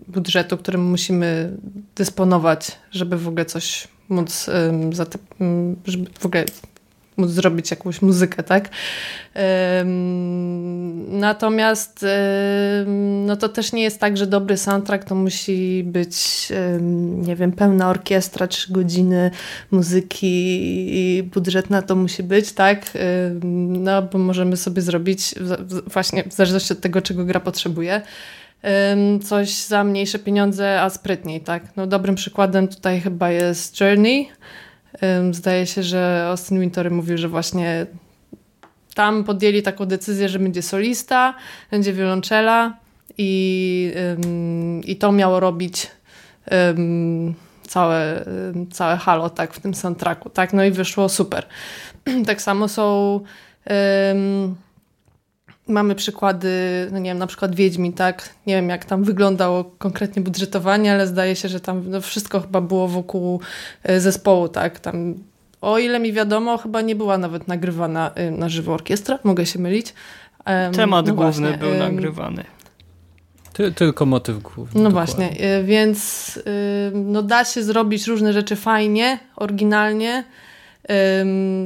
[0.07, 1.57] budżetu, którym musimy
[1.95, 4.49] dysponować, żeby w ogóle coś móc,
[4.91, 5.17] za te,
[5.85, 6.45] żeby w ogóle
[7.17, 8.69] móc zrobić jakąś muzykę, tak?
[11.07, 12.05] Natomiast
[13.25, 16.47] no to też nie jest tak, że dobry soundtrack to musi być,
[17.11, 19.31] nie wiem, pełna orkiestra, trzy godziny
[19.71, 20.27] muzyki
[20.95, 22.91] i budżet na to musi być, tak?
[23.69, 25.35] No, bo możemy sobie zrobić
[25.93, 28.01] właśnie w zależności od tego, czego gra potrzebuje
[29.23, 31.63] coś za mniejsze pieniądze, a sprytniej, tak?
[31.75, 34.29] No dobrym przykładem tutaj chyba jest Journey,
[35.31, 37.85] Zdaje się, że Austin Wintory mówił, że właśnie
[38.95, 41.33] tam podjęli taką decyzję, że będzie solista,
[41.71, 42.77] będzie wiolonczela
[43.17, 43.93] i,
[44.85, 45.87] i to miało robić
[47.67, 48.25] całe,
[48.71, 50.29] całe halo tak, w tym soundtracku.
[50.29, 50.53] Tak?
[50.53, 51.45] No i wyszło super.
[52.27, 53.19] tak samo są
[55.67, 56.49] Mamy przykłady,
[56.91, 58.29] no nie wiem, na przykład Wiedźmi, tak?
[58.47, 62.61] Nie wiem, jak tam wyglądało konkretnie budżetowanie, ale zdaje się, że tam no, wszystko chyba
[62.61, 63.39] było wokół
[63.83, 64.79] e, zespołu, tak?
[64.79, 65.15] Tam,
[65.61, 69.59] o ile mi wiadomo, chyba nie była nawet nagrywana e, na żywo orkiestra, mogę się
[69.59, 69.93] mylić.
[70.75, 72.43] Temat no główny właśnie, był nagrywany.
[73.53, 74.83] Ty, tylko motyw główny.
[74.83, 75.27] No dokładnie.
[75.27, 76.39] właśnie, e, więc
[76.93, 80.23] no da się zrobić różne rzeczy fajnie, oryginalnie,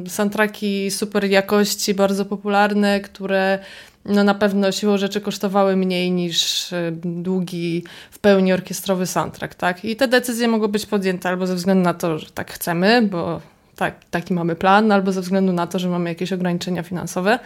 [0.08, 3.60] soundtracki super jakości, bardzo popularne, które
[4.06, 6.70] no na pewno siłą rzeczy kosztowały mniej niż
[7.04, 9.86] długi, w pełni orkiestrowy soundtrack, tak?
[9.86, 13.42] I te decyzje mogą być podjęte albo ze względu na to, że tak chcemy, bo
[13.76, 17.40] tak, taki mamy plan, albo ze względu na to, że mamy jakieś ograniczenia finansowe.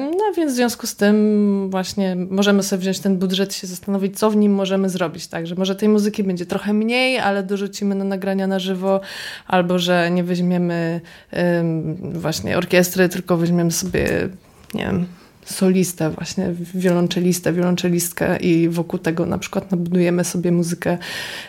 [0.00, 4.18] No więc w związku z tym właśnie możemy sobie wziąć ten budżet i się zastanowić,
[4.18, 5.26] co w nim możemy zrobić.
[5.26, 9.00] Tak, że może tej muzyki będzie trochę mniej, ale dorzucimy na nagrania na żywo,
[9.46, 11.00] albo że nie weźmiemy
[12.00, 14.28] właśnie orkiestry, tylko weźmiemy sobie,
[14.74, 15.06] nie wiem,
[15.44, 20.98] solistę, właśnie wiolonczelistę, wiolonczelistkę i wokół tego na przykład nabudujemy sobie muzykę,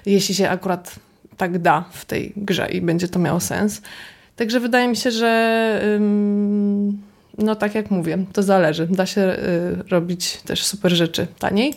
[0.05, 0.95] jeśli się akurat
[1.37, 3.81] tak da w tej grze i będzie to miało sens.
[4.35, 5.81] Także wydaje mi się, że
[7.39, 8.87] no tak jak mówię, to zależy.
[8.87, 11.73] Da się y, robić też super rzeczy taniej,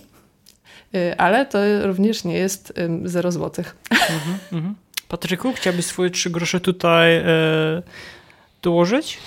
[0.94, 2.70] y, ale to również nie jest
[3.04, 3.76] y, 0 złotych.
[3.90, 4.74] Mhm, mhm.
[5.08, 7.22] Patryku, chciałbyś swoje trzy grosze tutaj y,
[8.62, 9.18] dołożyć?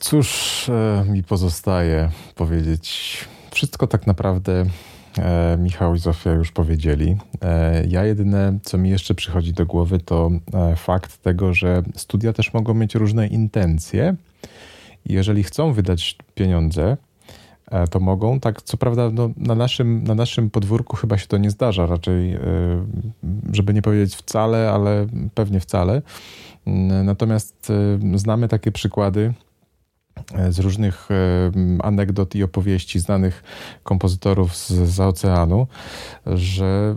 [0.00, 3.18] Cóż e, mi pozostaje powiedzieć?
[3.50, 4.64] Wszystko tak naprawdę
[5.18, 7.16] e, Michał i Zofia już powiedzieli.
[7.42, 10.30] E, ja jedyne, co mi jeszcze przychodzi do głowy, to
[10.76, 14.16] fakt tego, że studia też mogą mieć różne intencje
[15.06, 16.96] jeżeli chcą wydać pieniądze,
[17.70, 18.40] e, to mogą.
[18.40, 22.34] Tak, co prawda no, na, naszym, na naszym podwórku chyba się to nie zdarza, raczej,
[22.34, 22.40] e,
[23.52, 26.02] żeby nie powiedzieć wcale, ale pewnie wcale.
[27.04, 27.72] Natomiast
[28.14, 29.34] e, znamy takie przykłady
[30.50, 31.08] z różnych
[31.82, 33.42] anegdot i opowieści znanych
[33.82, 35.66] kompozytorów z, z oceanu,
[36.26, 36.94] że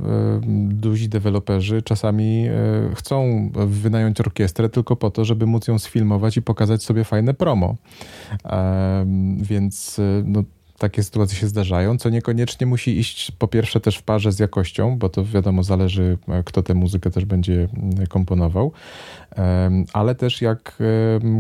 [0.70, 2.48] duzi deweloperzy czasami
[2.96, 7.76] chcą wynająć orkiestrę tylko po to, żeby móc ją sfilmować i pokazać sobie fajne promo.
[9.38, 10.44] Więc no,
[10.80, 14.98] takie sytuacje się zdarzają, co niekoniecznie musi iść po pierwsze też w parze z jakością,
[14.98, 17.68] bo to wiadomo zależy, kto tę muzykę też będzie
[18.10, 18.72] komponował.
[19.94, 20.78] ale też jak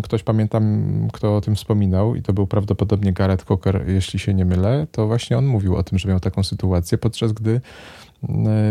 [0.03, 0.83] ktoś pamiętam,
[1.13, 5.07] kto o tym wspominał i to był prawdopodobnie Gareth Cocker, jeśli się nie mylę, to
[5.07, 7.61] właśnie on mówił o tym, że miał taką sytuację, podczas gdy E,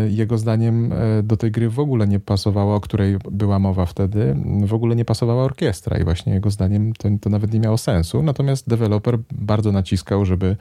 [0.09, 4.35] jego zdaniem e, do tej gry w ogóle nie pasowała, o której była mowa wtedy,
[4.65, 8.23] w ogóle nie pasowała orkiestra i właśnie jego zdaniem to, to nawet nie miało sensu.
[8.23, 10.55] Natomiast deweloper bardzo naciskał, żeby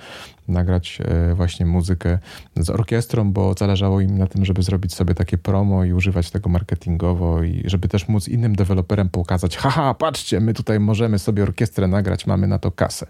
[0.49, 2.19] nagrać e, właśnie muzykę
[2.57, 6.51] z orkiestrą, bo zależało im na tym, żeby zrobić sobie takie promo i używać tego
[6.51, 11.87] marketingowo i żeby też móc innym deweloperem pokazać, haha, patrzcie, my tutaj możemy sobie orkiestrę
[11.87, 13.07] nagrać, mamy na to kasę.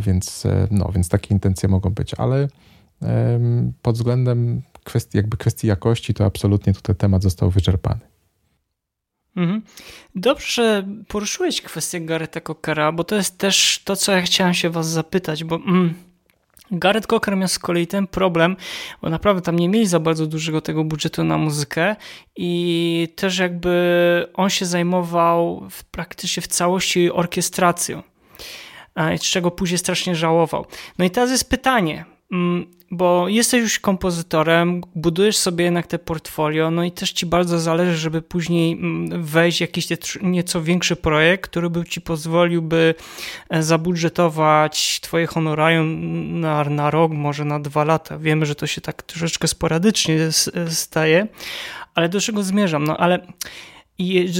[0.00, 2.48] Więc, no, więc takie intencje mogą być, ale
[3.82, 8.00] pod względem kwestii, jakby kwestii jakości, to absolutnie tutaj temat został wyczerpany.
[9.36, 9.62] Mhm.
[10.14, 14.88] Dobrze, poruszyłeś kwestię Gareta Cockera, bo to jest też to, co ja chciałem się was
[14.88, 15.94] zapytać, bo mm,
[16.70, 18.56] Gareth Cocker miał z kolei ten problem,
[19.02, 21.96] bo naprawdę tam nie mieli za bardzo dużego tego budżetu na muzykę
[22.36, 28.02] i też jakby on się zajmował w, praktycznie w całości orkiestracją,
[29.16, 30.66] z czego później strasznie żałował.
[30.98, 36.70] No i teraz jest pytanie, mm, bo jesteś już kompozytorem, budujesz sobie jednak te portfolio,
[36.70, 39.86] no i też ci bardzo zależy, żeby później mm, wejść w jakiś
[40.22, 42.94] nieco większy projekt, który by ci pozwolił, by
[43.50, 48.18] e, zabudżetować twoje honorarium na, na rok, może na dwa lata.
[48.18, 50.18] Wiemy, że to się tak troszeczkę sporadycznie
[50.68, 51.26] staje,
[51.94, 52.84] ale do czego zmierzam?
[52.84, 53.26] No ale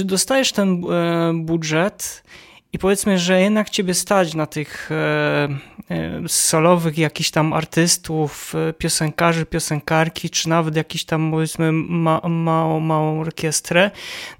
[0.05, 2.23] dostajesz ten e, budżet
[2.73, 5.47] i powiedzmy, że jednak ciebie stać na tych e,
[6.27, 13.21] solowych jakichś tam artystów, e, piosenkarzy, piosenkarki, czy nawet jakiś tam powiedzmy ma, małą, małą
[13.21, 13.91] orkiestrę.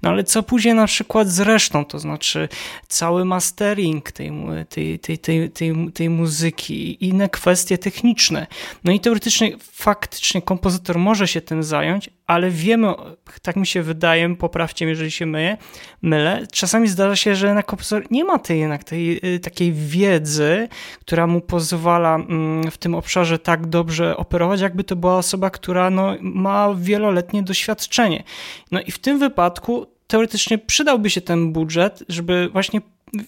[0.02, 2.48] No ale co później na przykład z resztą, to znaczy
[2.88, 4.32] cały mastering tej,
[4.68, 8.46] tej, tej, tej, tej, tej muzyki inne kwestie techniczne.
[8.84, 12.94] No i teoretycznie faktycznie kompozytor może się tym zająć, ale wiemy,
[13.42, 15.56] tak mi się wydaje, poprawcie jeżeli się myję,
[16.02, 20.68] mylę, czasami zdarza się, że na kompozytor nie ma tej jednak tej y, takiej wiedzy,
[21.00, 25.90] która mu pozwala mm, w tym obszarze tak dobrze operować, jakby to była osoba, która
[25.90, 28.22] no, ma wieloletnie doświadczenie.
[28.70, 32.80] No i w tym wypadku teoretycznie przydałby się ten budżet, żeby właśnie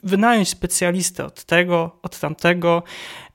[0.03, 2.83] wynająć specjalistę od tego, od tamtego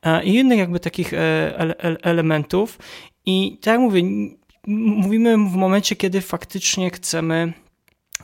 [0.01, 2.79] e, i innych jakby takich e, elementów.
[3.25, 4.01] I tak jak mówię,
[4.67, 7.53] mówimy w momencie, kiedy faktycznie chcemy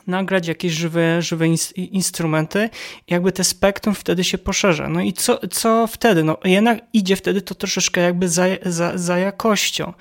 [0.06, 2.70] nagrać jakieś żywe, żywe instrumenty,
[3.08, 4.88] jakby te spektrum wtedy się poszerza.
[4.88, 6.24] No i co, co wtedy?
[6.24, 9.92] No jednak idzie wtedy to troszeczkę jakby za, za, za jakością.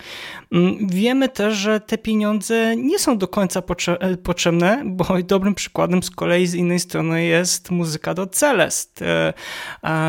[0.51, 3.61] Mm, wiemy też, że te pieniądze nie są do końca
[3.99, 9.33] e, potrzebne, bo dobrym przykładem z kolei z innej strony jest muzyka do Celest e,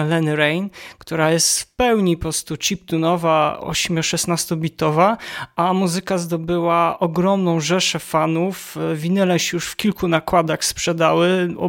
[0.09, 5.17] Lenny Rain, która jest w pełni po prostu chiptunowa, 8-16 bitowa,
[5.57, 8.77] a muzyka zdobyła ogromną rzeszę fanów.
[8.93, 11.69] E, winyle już w kilku nakładach sprzedały, o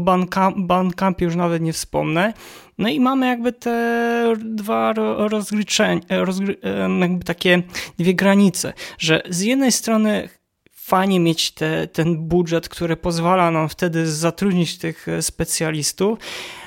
[0.56, 2.34] Bandcampie już nawet nie wspomnę.
[2.78, 6.58] No i mamy jakby te dwa rozliczenia, rozgry,
[7.02, 7.64] jakby takie
[8.00, 10.30] dwie granice, że z jednej strony
[10.74, 16.67] fajnie mieć te, ten budżet, który pozwala nam wtedy zatrudnić tych specjalistów, a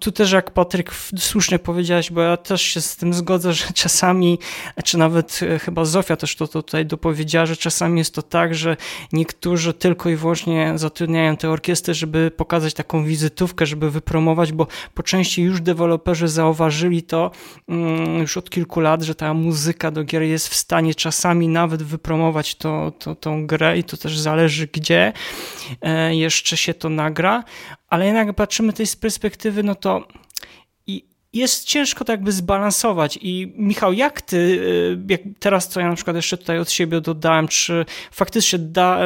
[0.00, 4.38] tu też jak Patryk słusznie powiedziałeś, bo ja też się z tym zgodzę, że czasami,
[4.84, 8.76] czy nawet e, chyba Zofia też to tutaj dopowiedziała, że czasami jest to tak, że
[9.12, 15.02] niektórzy tylko i wyłącznie zatrudniają te orkiestry, żeby pokazać taką wizytówkę, żeby wypromować, bo po
[15.02, 17.30] części już deweloperzy zauważyli to
[17.68, 21.82] mm, już od kilku lat, że ta muzyka do gier jest w stanie czasami nawet
[21.82, 25.12] wypromować to, to, tą grę i to też zależy gdzie
[25.82, 27.44] e, jeszcze się to nagra,
[27.88, 30.06] ale jednak patrzymy tej z perspektywy, no to
[31.32, 33.18] jest ciężko to jakby zbalansować.
[33.22, 37.00] I Michał, jak ty, y, jak teraz co ja na przykład jeszcze tutaj od siebie
[37.00, 39.00] dodałem, czy faktycznie da,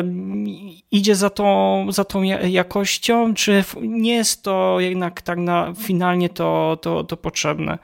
[0.91, 6.79] idzie za tą, za tą jakością, czy nie jest to jednak tak na finalnie to,
[6.83, 7.79] to, to potrzebne?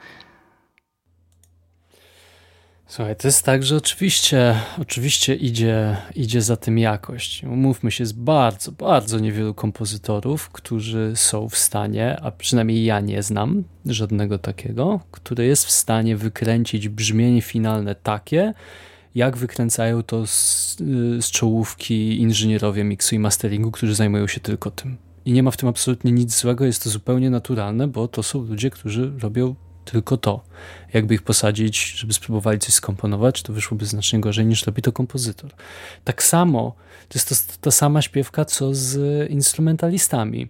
[2.89, 7.43] Słuchaj, to jest tak, że oczywiście, oczywiście idzie, idzie za tym jakość.
[7.43, 13.23] Umówmy się, z bardzo, bardzo niewielu kompozytorów, którzy są w stanie, a przynajmniej ja nie
[13.23, 18.53] znam żadnego takiego, który jest w stanie wykręcić brzmienie finalne takie,
[19.15, 20.75] jak wykręcają to z,
[21.19, 24.97] z czołówki inżynierowie miksu i masteringu, którzy zajmują się tylko tym.
[25.25, 28.41] I nie ma w tym absolutnie nic złego, jest to zupełnie naturalne, bo to są
[28.41, 29.55] ludzie, którzy robią
[29.91, 30.41] tylko to.
[30.93, 35.51] Jakby ich posadzić, żeby spróbowali coś skomponować, to wyszłoby znacznie gorzej niż robi to kompozytor.
[36.03, 36.75] Tak samo,
[37.09, 40.49] to jest to, ta sama śpiewka, co z instrumentalistami.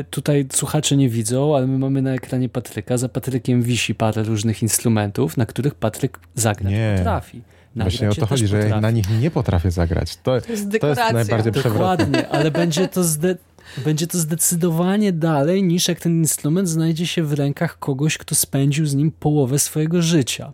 [0.00, 2.98] e, tutaj słuchacze nie widzą, ale my mamy na ekranie Patryka.
[2.98, 6.94] Za Patrykiem wisi parę różnych instrumentów, na których Patryk zagrać nie.
[6.98, 7.42] potrafi.
[7.76, 8.62] Nagrać Właśnie o to chodzi, potrafi.
[8.62, 10.16] że ja na nich nie potrafię zagrać.
[10.16, 11.78] To, to, jest, to jest najbardziej przewrotne.
[12.06, 13.36] Dokładnie, ale będzie to zde
[13.84, 18.86] będzie to zdecydowanie dalej niż jak ten instrument znajdzie się w rękach kogoś, kto spędził
[18.86, 20.52] z nim połowę swojego życia.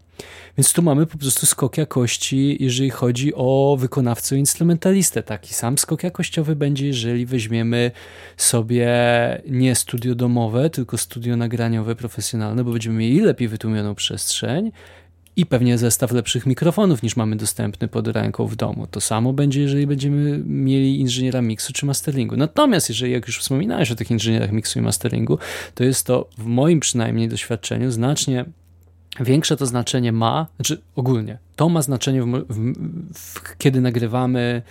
[0.58, 5.22] Więc tu mamy po prostu skok jakości, jeżeli chodzi o wykonawcę instrumentalistę.
[5.22, 7.90] Taki sam skok jakościowy będzie, jeżeli weźmiemy
[8.36, 8.88] sobie
[9.48, 14.72] nie studio domowe, tylko studio nagraniowe profesjonalne, bo będziemy mieli lepiej wytłumioną przestrzeń,
[15.38, 18.86] i pewnie zestaw lepszych mikrofonów niż mamy dostępny pod ręką w domu.
[18.86, 22.36] To samo będzie, jeżeli będziemy mieli inżyniera miksu czy masteringu.
[22.36, 25.38] Natomiast jeżeli, jak już wspominałeś o tych inżynierach miksu i masteringu,
[25.74, 28.44] to jest to w moim przynajmniej doświadczeniu znacznie
[29.20, 32.74] większe to znaczenie ma, znaczy ogólnie, to ma znaczenie, w, w,
[33.14, 34.62] w, kiedy nagrywamy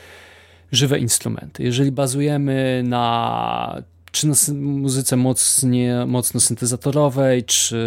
[0.72, 1.64] żywe instrumenty.
[1.64, 3.84] Jeżeli bazujemy na
[4.18, 7.78] czy na muzyce mocnie, mocno syntezatorowej, czy,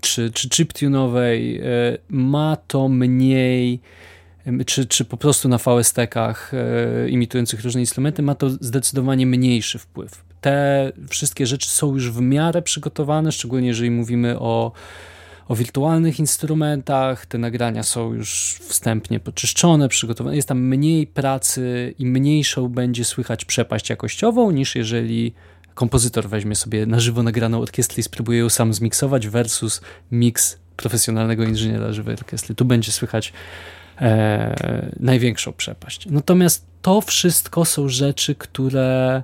[0.00, 1.62] czy, czy chiptunowej, e,
[2.08, 3.80] ma to mniej
[4.66, 10.24] czy, czy po prostu na VST-kach e, imitujących różne instrumenty, ma to zdecydowanie mniejszy wpływ.
[10.40, 14.72] Te wszystkie rzeczy są już w miarę przygotowane, szczególnie jeżeli mówimy o
[15.48, 17.26] o wirtualnych instrumentach.
[17.26, 20.36] Te nagrania są już wstępnie poczyszczone, przygotowane.
[20.36, 25.32] Jest tam mniej pracy i mniejszą będzie słychać przepaść jakościową, niż jeżeli
[25.74, 29.80] kompozytor weźmie sobie na żywo nagraną orkiestrę i spróbuje ją sam zmiksować versus
[30.12, 32.54] mix profesjonalnego inżyniera żywej orkiestry.
[32.54, 33.32] Tu będzie słychać
[34.00, 36.06] e, największą przepaść.
[36.06, 39.22] Natomiast to wszystko są rzeczy, które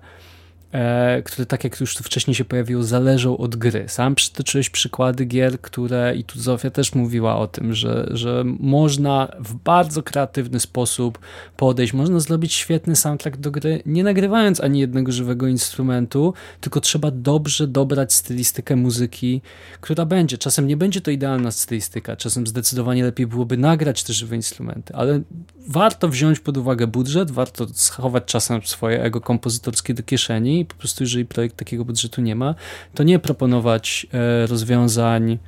[1.25, 3.85] które tak jak już tu wcześniej się pojawiło, zależą od gry.
[3.89, 9.29] Sam przytoczyłeś przykłady gier, które i tu Zofia też mówiła o tym, że, że można
[9.41, 11.19] w bardzo kreatywny sposób
[11.57, 17.11] podejść, można zrobić świetny soundtrack do gry, nie nagrywając ani jednego żywego instrumentu, tylko trzeba
[17.11, 19.41] dobrze dobrać stylistykę muzyki,
[19.81, 20.39] która będzie.
[20.39, 25.21] Czasem nie będzie to idealna stylistyka, czasem zdecydowanie lepiej byłoby nagrać te żywe instrumenty, ale
[25.69, 31.03] warto wziąć pod uwagę budżet, warto schować czasem swoje ego kompozytorskie do kieszeni po prostu
[31.03, 32.55] jeżeli projekt takiego budżetu nie ma,
[32.95, 35.39] to nie proponować e, rozwiązań,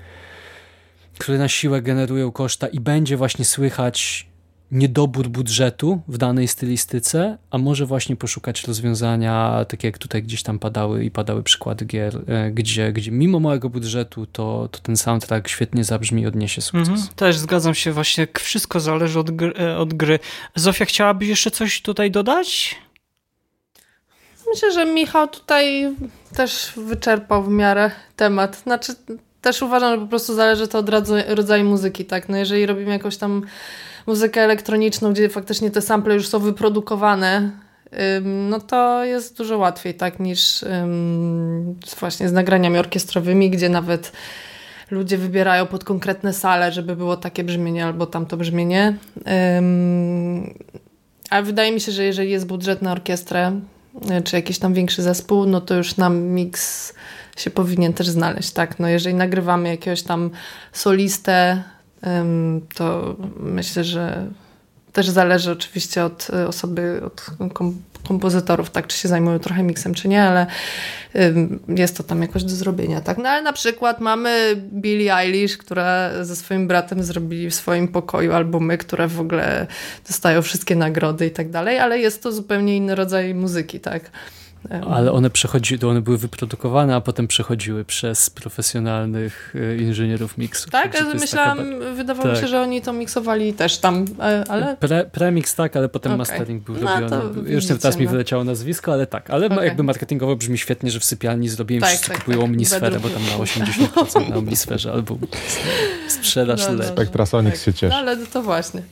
[1.18, 4.26] które na siłę generują koszta i będzie właśnie słychać
[4.70, 10.58] niedobór budżetu w danej stylistyce, a może właśnie poszukać rozwiązania, takie jak tutaj gdzieś tam
[10.58, 15.48] padały i padały przykłady gier, e, gdzie, gdzie mimo małego budżetu to, to ten soundtrack
[15.48, 16.88] świetnie zabrzmi i odniesie sukces.
[16.88, 20.18] Mhm, też zgadzam się, właśnie wszystko zależy od gry, e, od gry.
[20.54, 22.76] Zofia, chciałabyś jeszcze coś tutaj dodać?
[24.48, 25.94] Myślę, że Michał tutaj
[26.36, 28.56] też wyczerpał w miarę temat.
[28.56, 28.92] Znaczy,
[29.40, 30.90] też uważam, że po prostu zależy to od
[31.28, 32.28] rodzaju muzyki, tak?
[32.28, 33.42] No jeżeli robimy jakąś tam
[34.06, 37.50] muzykę elektroniczną, gdzie faktycznie te sample już są wyprodukowane,
[38.22, 40.64] no to jest dużo łatwiej, tak, niż
[42.00, 44.12] właśnie z nagraniami orkiestrowymi, gdzie nawet
[44.90, 48.96] ludzie wybierają pod konkretne sale, żeby było takie brzmienie albo tamto brzmienie.
[51.30, 53.60] Ale wydaje mi się, że jeżeli jest budżet na orkiestrę,
[54.24, 56.94] czy jakiś tam większy zespół, no to już nam miks
[57.36, 58.78] się powinien też znaleźć, tak?
[58.78, 60.30] No jeżeli nagrywamy jakiegoś tam
[60.72, 61.62] solistę,
[62.74, 64.26] to myślę, że
[64.94, 67.26] też zależy oczywiście od e, osoby, od
[68.04, 70.46] kompozytorów, tak, czy się zajmują trochę miksem, czy nie, ale
[71.68, 73.18] jest to tam jakoś do zrobienia, tak.
[73.18, 78.32] No ale na przykład mamy Billie Eilish, która ze swoim bratem zrobili w swoim pokoju
[78.32, 79.66] albumy, które w ogóle
[80.06, 84.10] dostają wszystkie nagrody i tak dalej, ale jest to zupełnie inny rodzaj muzyki, tak.
[84.70, 90.70] Ale one przechodziły, one były wyprodukowane, a potem przechodziły przez profesjonalnych e, inżynierów miksu.
[90.70, 91.94] Tak, ale myślałam, taka...
[91.94, 92.42] wydawało mi tak.
[92.42, 94.76] się, że oni to miksowali też tam, e, ale...
[94.76, 96.18] Pre, premix tak, ale potem okay.
[96.18, 97.50] mastering był no, robiony.
[97.50, 98.10] Już teraz mi no.
[98.10, 99.30] wyleciało nazwisko, ale tak.
[99.30, 99.64] Ale okay.
[99.64, 102.44] jakby marketingowo brzmi świetnie, że w sypialni zrobiłem, tak, wszyscy tak, kupują tak.
[102.44, 105.18] Omnisferę, bo tam na 80% na Omnisferze albo
[106.08, 107.88] sprzedaż no, no, Spectrasonics się cieszy.
[107.88, 108.82] No ale to właśnie.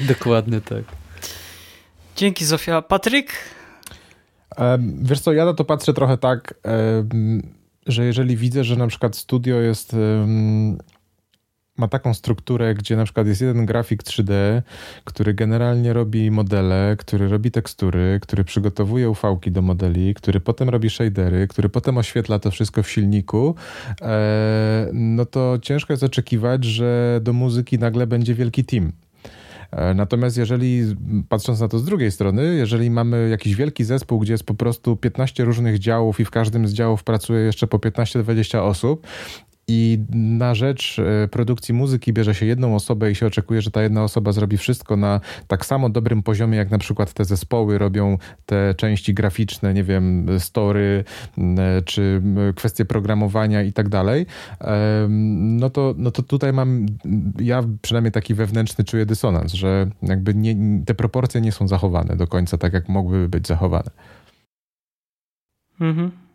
[0.00, 0.84] Dokładnie tak.
[2.16, 2.82] Dzięki Zofia.
[2.82, 3.32] Patryk?
[5.02, 6.54] Wiesz co, ja na to patrzę trochę tak,
[7.86, 9.96] że jeżeli widzę, że na przykład studio jest
[11.78, 14.62] ma taką strukturę, gdzie na przykład jest jeden grafik 3D,
[15.04, 20.90] który generalnie robi modele, który robi tekstury, który przygotowuje uvki do modeli, który potem robi
[20.90, 23.54] shadery, który potem oświetla to wszystko w silniku,
[24.02, 28.92] e, no to ciężko jest oczekiwać, że do muzyki nagle będzie wielki team.
[29.70, 30.96] E, natomiast jeżeli,
[31.28, 34.96] patrząc na to z drugiej strony, jeżeli mamy jakiś wielki zespół, gdzie jest po prostu
[34.96, 39.06] 15 różnych działów i w każdym z działów pracuje jeszcze po 15-20 osób
[39.68, 43.82] i na rzecz e, produkcji muzyki bierze się jedną osobę i się oczekuje, że ta
[43.82, 48.18] jedna osoba zrobi wszystko na tak samo dobrym poziomie, jak na przykład te zespoły robią
[48.46, 51.04] te części graficzne, nie wiem, story,
[51.84, 52.22] czy
[52.56, 54.26] kwestie programowania i tak dalej,
[55.38, 56.86] no to, no to tutaj mam,
[57.38, 62.26] ja przynajmniej taki wewnętrzny czuję dysonans, że jakby nie, te proporcje nie są zachowane do
[62.26, 63.90] końca tak, jak mogłyby być zachowane.
[65.80, 66.25] Mhm.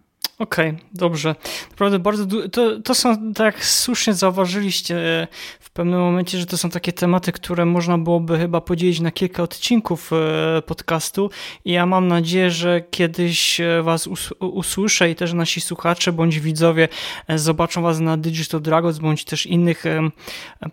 [0.41, 1.35] Okej, okay, dobrze.
[1.69, 2.25] Naprawdę bardzo.
[2.51, 5.27] To, to są, tak jak słusznie zauważyliście e,
[5.59, 9.43] w pewnym momencie, że to są takie tematy, które można byłoby chyba podzielić na kilka
[9.43, 11.29] odcinków e, podcastu.
[11.65, 16.87] I ja mam nadzieję, że kiedyś e, Was usłyszę i też nasi słuchacze bądź widzowie
[17.35, 19.83] zobaczą Was na Digital Dragons bądź też innych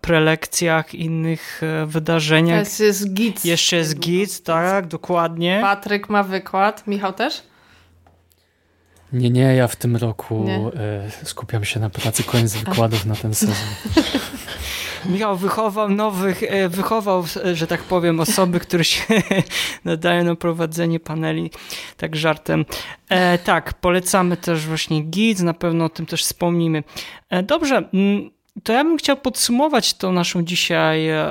[0.01, 2.59] prelekcjach, innych wydarzeniach.
[2.59, 3.45] Jeszcze jest GIT.
[3.45, 5.59] Jeszcze jest GIT, tak, dokładnie.
[5.63, 7.43] Patryk ma wykład, Michał też?
[9.13, 10.71] Nie, nie, ja w tym roku nie.
[11.25, 13.57] skupiam się na pracy koniec wykładów na ten sezon.
[15.05, 19.05] Michał wychował nowych, e, wychował, że tak powiem, osoby, które się
[19.85, 21.51] nadają na prowadzenie paneli,
[21.97, 22.65] tak żartem.
[23.09, 26.83] E, tak, polecamy też właśnie GIDS, na pewno o tym też wspomnimy.
[27.31, 27.89] E, dobrze,
[28.63, 31.23] to ja bym chciał podsumować tą naszą dzisiaj e,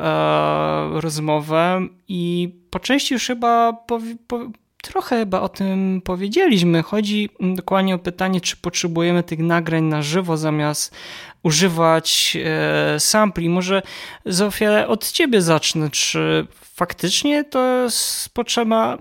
[0.94, 4.40] rozmowę i po części już chyba powi, po,
[4.82, 6.84] trochę chyba o tym powiedzieliśmy.
[6.84, 10.96] Chodzi dokładnie o pytanie, czy potrzebujemy tych nagrań na żywo zamiast
[11.44, 13.50] używać e, sampli.
[13.50, 13.82] Może
[14.26, 15.90] Zofia od ciebie zacznę.
[15.90, 18.98] Czy faktycznie to jest potrzeba?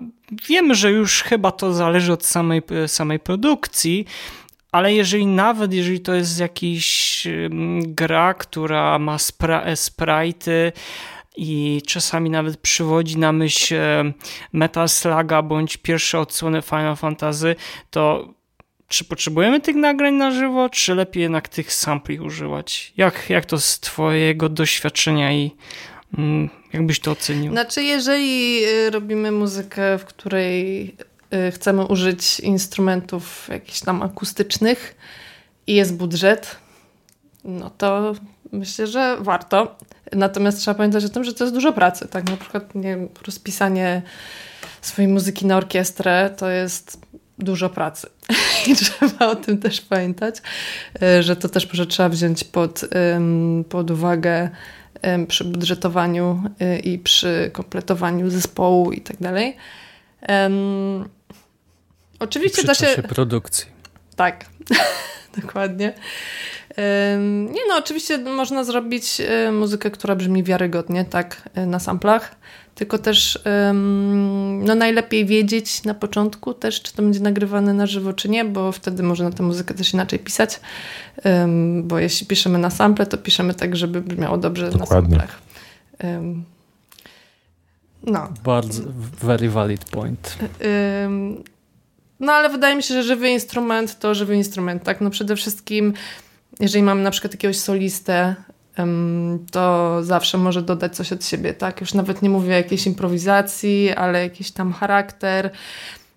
[0.49, 4.05] Wiemy, że już chyba to zależy od samej, samej produkcji,
[4.71, 7.27] ale jeżeli nawet, jeżeli to jest jakiś
[7.79, 10.71] gra, która ma spra sprite'y,
[11.37, 14.13] i czasami nawet przywodzi na myśl e,
[14.53, 17.55] Metal Sluga bądź pierwsze odsłony Final Fantasy,
[17.89, 18.33] to
[18.87, 22.93] czy potrzebujemy tych nagrań na żywo, czy lepiej jednak tych sampli używać?
[22.97, 25.51] Jak, jak to z twojego doświadczenia i
[26.17, 27.51] mm, jakbyś to ocenił?
[27.51, 30.85] Znaczy, jeżeli y, robimy muzykę, w której
[31.47, 34.95] y, chcemy użyć instrumentów jakichś tam akustycznych
[35.67, 36.55] i jest budżet,
[37.43, 38.13] no to
[38.51, 39.75] myślę, że warto.
[40.11, 42.07] Natomiast trzeba pamiętać o tym, że to jest dużo pracy.
[42.07, 44.01] Tak, na przykład nie, rozpisanie
[44.81, 46.99] swojej muzyki na orkiestrę to jest
[47.39, 48.07] dużo pracy.
[48.67, 50.35] I trzeba o tym też pamiętać,
[51.01, 52.81] e, że to też może trzeba wziąć pod,
[53.69, 54.49] pod uwagę
[55.27, 59.57] przy budżetowaniu e, i przy kompletowaniu zespołu i tak dalej.
[62.19, 63.03] Oczywiście da się.
[63.03, 63.65] produkcji.
[64.15, 64.45] Tak,
[65.41, 65.93] dokładnie.
[67.49, 69.21] Nie no, oczywiście można zrobić
[69.51, 72.35] muzykę, która brzmi wiarygodnie, tak, e, na samplach,
[72.75, 73.39] tylko też
[74.59, 78.71] no najlepiej wiedzieć na początku też, czy to będzie nagrywane na żywo, czy nie, bo
[78.71, 80.59] wtedy można tę muzykę też inaczej pisać,
[81.83, 85.17] bo jeśli piszemy na sample, to piszemy tak, żeby brzmiało dobrze Dokładnie.
[85.17, 85.41] na samplach.
[88.03, 88.33] No.
[88.43, 88.83] Bardzo,
[89.21, 90.37] very valid point.
[92.19, 95.01] No ale wydaje mi się, że żywy instrument to żywy instrument, tak?
[95.01, 95.93] No przede wszystkim
[96.59, 98.35] jeżeli mamy na przykład jakiegoś solistę,
[99.51, 101.81] to zawsze może dodać coś od siebie, tak?
[101.81, 105.51] Już nawet nie mówię o jakiejś improwizacji, ale jakiś tam charakter.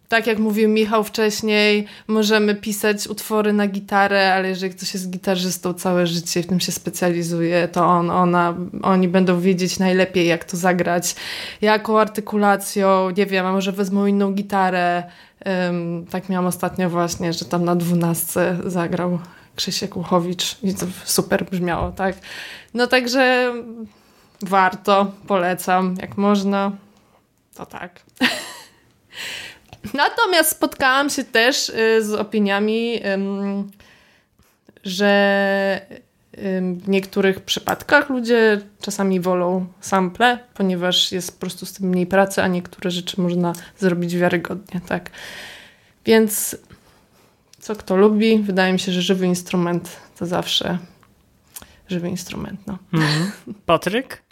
[0.08, 5.74] Tak jak mówił Michał wcześniej, możemy pisać utwory na gitarę, ale jeżeli ktoś jest gitarzystą
[5.74, 10.56] całe życie, w tym się specjalizuje, to on, ona, oni będą wiedzieć najlepiej, jak to
[10.56, 11.16] zagrać,
[11.60, 15.02] jaką artykulacją, nie wiem, a może wezmą inną gitarę.
[15.46, 19.18] Um, tak miałam ostatnio właśnie, że tam na dwunastce zagrał
[19.56, 22.16] Krzysiek Łuchowicz i to super brzmiało, tak?
[22.74, 23.52] No także
[24.42, 26.72] warto, polecam, jak można,
[27.54, 28.00] to tak.
[29.94, 33.00] Natomiast spotkałam się też y, z opiniami,
[34.84, 35.80] że
[36.76, 42.42] w niektórych przypadkach ludzie czasami wolą sample, ponieważ jest po prostu z tym mniej pracy,
[42.42, 45.10] a niektóre rzeczy można zrobić wiarygodnie, tak.
[46.04, 46.56] Więc
[47.60, 48.38] co kto lubi.
[48.38, 50.78] Wydaje mi się, że żywy instrument to zawsze
[51.88, 52.66] żywy instrument.
[52.66, 52.78] No.
[52.92, 53.32] Mhm.
[53.66, 54.22] Patryk?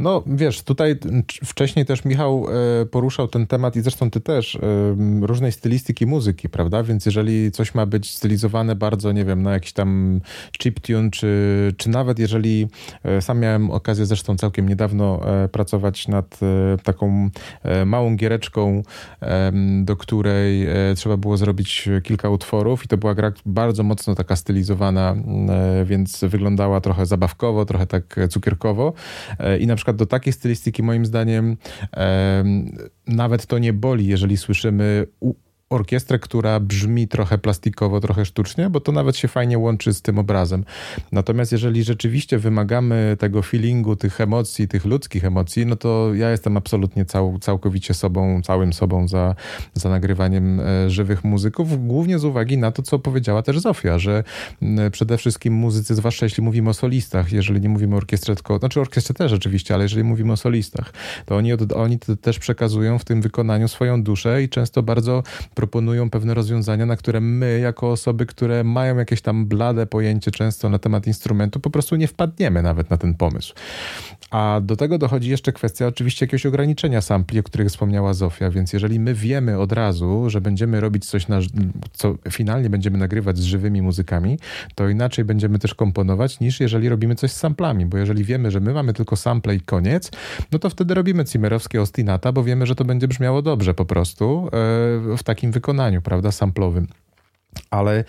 [0.00, 0.98] No wiesz, tutaj
[1.44, 2.46] wcześniej też Michał
[2.82, 4.60] e, poruszał ten temat i zresztą ty też, e,
[5.20, 6.82] różnej stylistyki muzyki, prawda?
[6.82, 10.20] Więc jeżeli coś ma być stylizowane bardzo, nie wiem, na jakiś tam
[10.58, 12.68] chiptune, czy, czy nawet jeżeli
[13.04, 15.20] e, sam miałem okazję zresztą całkiem niedawno
[15.52, 16.40] pracować nad
[16.82, 17.30] taką
[17.86, 18.82] małą giereczką,
[19.82, 25.16] do której trzeba było zrobić kilka utworów i to była gra bardzo mocno taka stylizowana,
[25.84, 28.92] więc wyglądała trochę zabawkowo, trochę tak cukierkowo
[29.60, 31.56] i na przykład przykład do takiej stylistyki moim zdaniem
[31.96, 32.44] e,
[33.06, 35.06] nawet to nie boli, jeżeli słyszymy
[35.70, 40.18] orkiestrę, która brzmi trochę plastikowo, trochę sztucznie, bo to nawet się fajnie łączy z tym
[40.18, 40.64] obrazem.
[41.12, 46.56] Natomiast jeżeli rzeczywiście wymagamy tego feelingu, tych emocji, tych ludzkich emocji, no to ja jestem
[46.56, 49.34] absolutnie cał, całkowicie sobą, całym sobą za,
[49.74, 54.24] za nagrywaniem e, żywych muzyków, głównie z uwagi na to, co powiedziała też Zofia, że
[54.92, 58.80] przede wszystkim muzycy, zwłaszcza jeśli mówimy o solistach, jeżeli nie mówimy o orkiestrze, tylko, znaczy
[58.80, 60.92] orkiestrze też oczywiście, ale jeżeli mówimy o solistach,
[61.26, 65.22] to oni, oni też przekazują w tym wykonaniu swoją duszę i często bardzo
[65.60, 70.68] proponują pewne rozwiązania, na które my, jako osoby, które mają jakieś tam blade pojęcie często
[70.68, 73.54] na temat instrumentu, po prostu nie wpadniemy nawet na ten pomysł.
[74.30, 78.72] A do tego dochodzi jeszcze kwestia oczywiście jakiegoś ograniczenia sampli, o których wspomniała Zofia, więc
[78.72, 81.40] jeżeli my wiemy od razu, że będziemy robić coś, na,
[81.92, 84.38] co finalnie będziemy nagrywać z żywymi muzykami,
[84.74, 88.60] to inaczej będziemy też komponować niż jeżeli robimy coś z samplami, bo jeżeli wiemy, że
[88.60, 90.10] my mamy tylko sample i koniec,
[90.52, 94.46] no to wtedy robimy cimerowskie ostinata, bo wiemy, że to będzie brzmiało dobrze po prostu
[94.46, 94.50] e,
[95.16, 96.88] w takim wykonaniu, prawda, samplowym.
[97.70, 98.04] Ale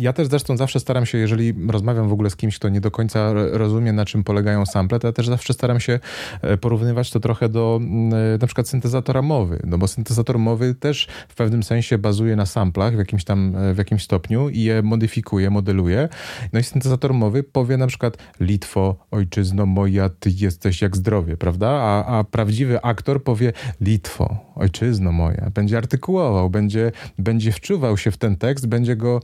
[0.00, 2.90] ja też zresztą zawsze staram się, jeżeli rozmawiam w ogóle z kimś, kto nie do
[2.90, 6.00] końca rozumie, na czym polegają sample, to ja też zawsze staram się
[6.42, 11.08] e, porównywać to trochę do e, na przykład syntezatora mowy, no bo syntezator mowy też
[11.28, 14.82] w pewnym sensie bazuje na samplach w jakimś tam, e, w jakimś stopniu i je
[14.82, 16.08] modyfikuje, modeluje.
[16.52, 21.68] No i syntezator mowy powie na przykład Litwo, ojczyzno moja, ty jesteś jak zdrowie, prawda?
[21.68, 25.50] A, a prawdziwy aktor powie Litwo, ojczyzno moja.
[25.54, 29.20] Będzie artykułował, będzie, będzie wczuwał się w ten tekst, będzie go,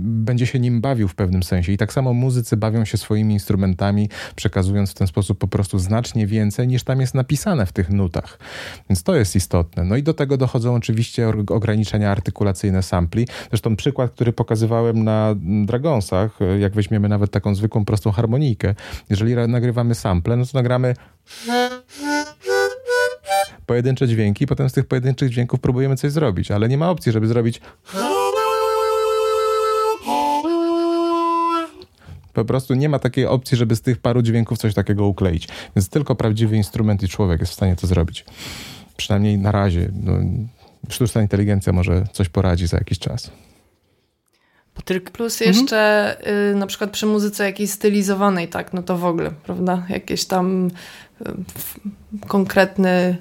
[0.00, 1.72] będzie się nim bawił w pewnym sensie.
[1.72, 6.26] I tak samo muzycy bawią się swoimi instrumentami, przekazując w ten sposób po prostu znacznie
[6.26, 8.38] więcej niż tam jest napisane w tych nutach.
[8.90, 9.84] Więc to jest istotne.
[9.84, 13.26] No i do tego dochodzą oczywiście ograniczenia artykulacyjne sampli.
[13.50, 15.34] Zresztą przykład, który pokazywałem na
[15.66, 18.74] Dragonsach, jak weźmiemy nawet taką zwykłą, prostą harmonijkę.
[19.10, 20.94] Jeżeli nagrywamy sample, no to nagramy
[23.66, 27.26] pojedyncze dźwięki, potem z tych pojedynczych dźwięków próbujemy coś zrobić, ale nie ma opcji, żeby
[27.26, 27.60] zrobić
[32.32, 35.48] Po prostu nie ma takiej opcji, żeby z tych paru dźwięków coś takiego ukleić.
[35.76, 38.24] Więc tylko prawdziwy instrument i człowiek jest w stanie to zrobić.
[38.96, 39.90] Przynajmniej na razie.
[40.02, 40.12] No,
[40.88, 43.30] sztuczna inteligencja może coś poradzi za jakiś czas.
[45.12, 46.54] Plus jeszcze mhm.
[46.54, 49.86] y, na przykład przy muzyce jakiejś stylizowanej, tak, no to w ogóle, prawda?
[49.88, 50.70] Jakieś tam
[51.20, 51.24] y,
[52.26, 53.16] konkretny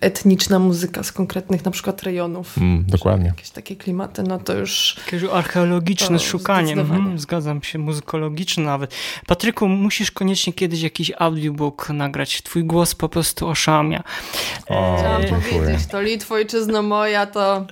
[0.00, 2.58] etniczna muzyka z konkretnych na przykład rejonów.
[2.58, 3.26] Mm, dokładnie.
[3.26, 4.96] Jakieś takie klimaty, no to już...
[5.06, 6.72] Jakieś archeologiczne szukanie.
[6.72, 8.94] Mhm, zgadzam się, muzykologiczne nawet.
[9.26, 12.42] Patryku, musisz koniecznie kiedyś jakiś audiobook nagrać.
[12.42, 14.02] Twój głos po prostu oszamia.
[14.68, 15.60] O, Chciałam dziękuję.
[15.60, 17.66] powiedzieć, to Litwo, ojczyzno moja, to...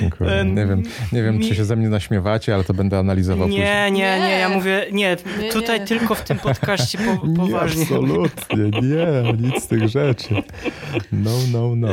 [0.00, 0.44] Dziękuję.
[0.44, 3.92] Nie wiem, nie wiem czy się ze mnie naśmiewacie, ale to będę analizował nie, później.
[3.92, 5.86] Nie, nie, ja mówię, nie, nie tutaj nie.
[5.86, 7.84] tylko w tym podcaście po, poważnie.
[7.84, 10.34] Nie, absolutnie, nie, nic z tych rzeczy.
[11.12, 11.88] No, no, no.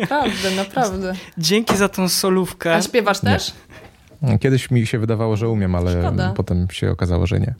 [0.00, 1.14] Naprawdę, naprawdę.
[1.38, 2.74] Dzięki za tą solówkę.
[2.74, 3.52] A śpiewasz też?
[4.40, 6.32] Kiedyś mi się wydawało, że umiem, ale Szkoda.
[6.36, 7.54] potem się okazało, że nie.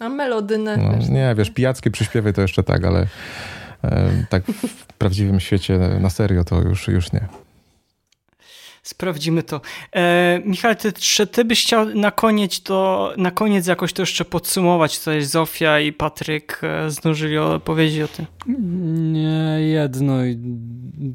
[0.00, 3.06] A melodynę no, Nie, wiesz, pijackie przyśpiewy to jeszcze tak, ale
[4.30, 7.28] tak w prawdziwym świecie na serio to już, już nie.
[8.86, 9.60] Sprawdzimy to.
[9.92, 14.24] E, Michał, ty, czy ty byś chciał na koniec, to, na koniec jakoś to jeszcze
[14.24, 18.26] podsumować, co jest Zofia i Patryk e, zdążyli opowiedzieć o tym?
[19.12, 20.14] Nie, jedno,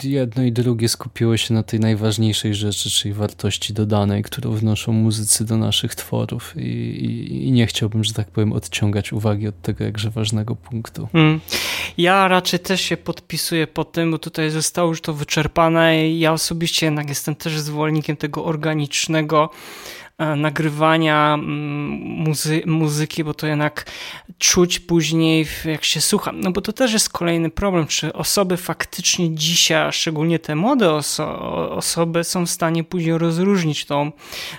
[0.04, 5.46] jedno i drugie skupiło się na tej najważniejszej rzeczy, czyli wartości dodanej, którą wnoszą muzycy
[5.46, 9.84] do naszych tworów i, i, i nie chciałbym, że tak powiem, odciągać uwagi od tego
[9.84, 11.08] jakże ważnego punktu.
[11.14, 11.40] Mm.
[11.98, 16.86] Ja raczej też się podpisuję pod tym, bo tutaj zostało już to wyczerpane ja osobiście
[16.86, 19.50] jednak jestem też zwolennikiem tego organicznego
[20.36, 23.86] nagrywania mm, muzy muzyki, bo to jednak
[24.38, 26.32] czuć później, jak się słucha.
[26.32, 31.42] No bo to też jest kolejny problem, czy osoby faktycznie dzisiaj, szczególnie te młode oso
[31.72, 34.12] osoby są w stanie później rozróżnić to,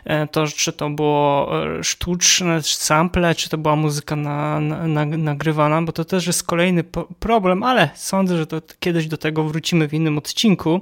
[0.05, 4.86] e, to czy to było e, sztuczne, czy sample, czy to była muzyka na, na,
[4.86, 6.84] na, nagrywana, bo to też jest kolejny
[7.18, 10.80] problem, ale sądzę, że to kiedyś do tego wrócimy w innym odcinku,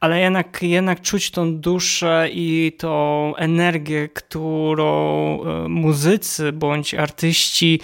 [0.00, 7.80] ale jednak, jednak czuć tą duszę i tą energię którą e, muzycy bądź artyści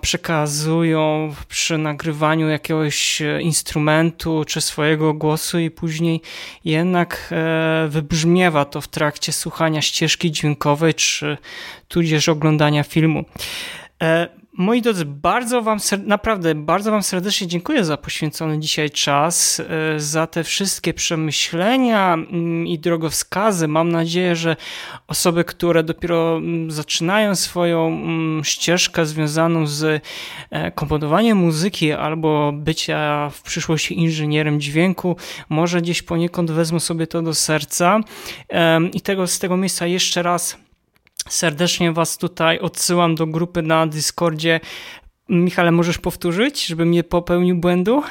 [0.00, 6.20] przekazują przy nagrywaniu jakiegoś e, instrumentu czy swojego głosu i później
[6.64, 11.38] jednak e, wybrzmiewa to w trakcie słuchania ścieżki dźwiękowej czy
[11.88, 13.24] tudzież oglądania filmu.
[14.58, 20.26] Moi drodzy, bardzo wam, naprawdę bardzo wam serdecznie dziękuję za poświęcony dzisiaj czas, e, za
[20.26, 23.68] te wszystkie przemyślenia mm, i drogowskazy.
[23.68, 24.56] Mam nadzieję, że
[25.06, 30.02] osoby, które dopiero mm, zaczynają swoją mm, ścieżkę związaną z
[30.50, 35.16] e, komponowaniem muzyki albo bycia w przyszłości inżynierem dźwięku,
[35.48, 38.00] może gdzieś poniekąd wezmą sobie to do serca.
[38.92, 40.63] I tego, z tego miejsca jeszcze raz
[41.28, 44.60] Serdecznie Was tutaj odsyłam do grupy na Discordzie.
[45.28, 48.02] Michale, możesz powtórzyć, żebym nie popełnił błędu?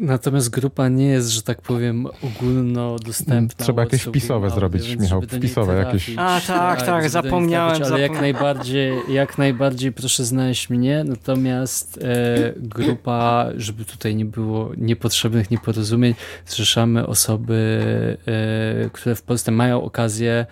[0.00, 3.64] Natomiast grupa nie jest, że tak powiem, ogólnodostępna.
[3.64, 6.10] Trzeba jakieś wpisowe zrobić, Michał, wpisowe jakieś.
[6.16, 7.76] A tak, tak, zapomniałem.
[7.76, 14.24] Trafić, ale jak najbardziej, jak najbardziej proszę znaleźć mnie, natomiast e, grupa, żeby tutaj nie
[14.24, 16.14] było niepotrzebnych nieporozumień,
[16.46, 17.86] zrzeszamy osoby,
[18.26, 20.46] e, które w Polsce mają okazję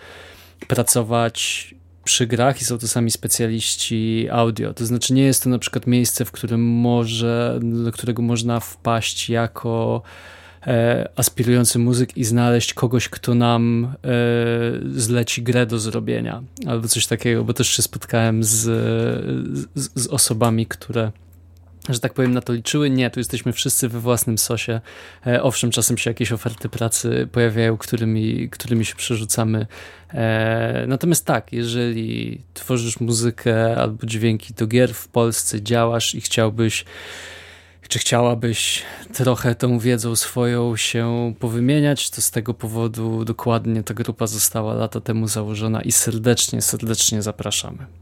[0.67, 4.73] pracować przy grach i są to sami specjaliści audio.
[4.73, 9.29] To znaczy nie jest to na przykład miejsce, w którym może, do którego można wpaść
[9.29, 10.01] jako
[10.67, 14.09] e, aspirujący muzyk i znaleźć kogoś, kto nam e,
[14.99, 18.59] zleci grę do zrobienia albo coś takiego, bo też się spotkałem z,
[19.75, 21.11] z, z osobami, które
[21.93, 22.89] że tak powiem, na to liczyły.
[22.89, 24.81] Nie, tu jesteśmy wszyscy we własnym sosie.
[25.27, 29.67] E, owszem, czasem się jakieś oferty pracy pojawiają, którymi, którymi się przerzucamy.
[30.13, 36.85] E, natomiast tak, jeżeli tworzysz muzykę albo dźwięki do gier w Polsce, działasz i chciałbyś
[37.89, 38.83] czy chciałabyś
[39.13, 45.01] trochę tą wiedzą swoją się powymieniać, to z tego powodu dokładnie ta grupa została lata
[45.01, 47.98] temu założona i serdecznie, serdecznie zapraszamy.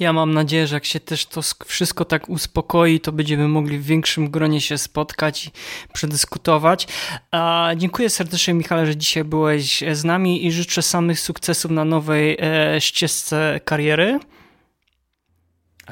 [0.00, 3.84] Ja mam nadzieję, że jak się też to wszystko tak uspokoi, to będziemy mogli w
[3.84, 5.50] większym gronie się spotkać i
[5.92, 6.88] przedyskutować.
[7.30, 12.36] A dziękuję serdecznie, Michale, że dzisiaj byłeś z nami i życzę samych sukcesów na nowej
[12.40, 14.20] e, ścieżce kariery.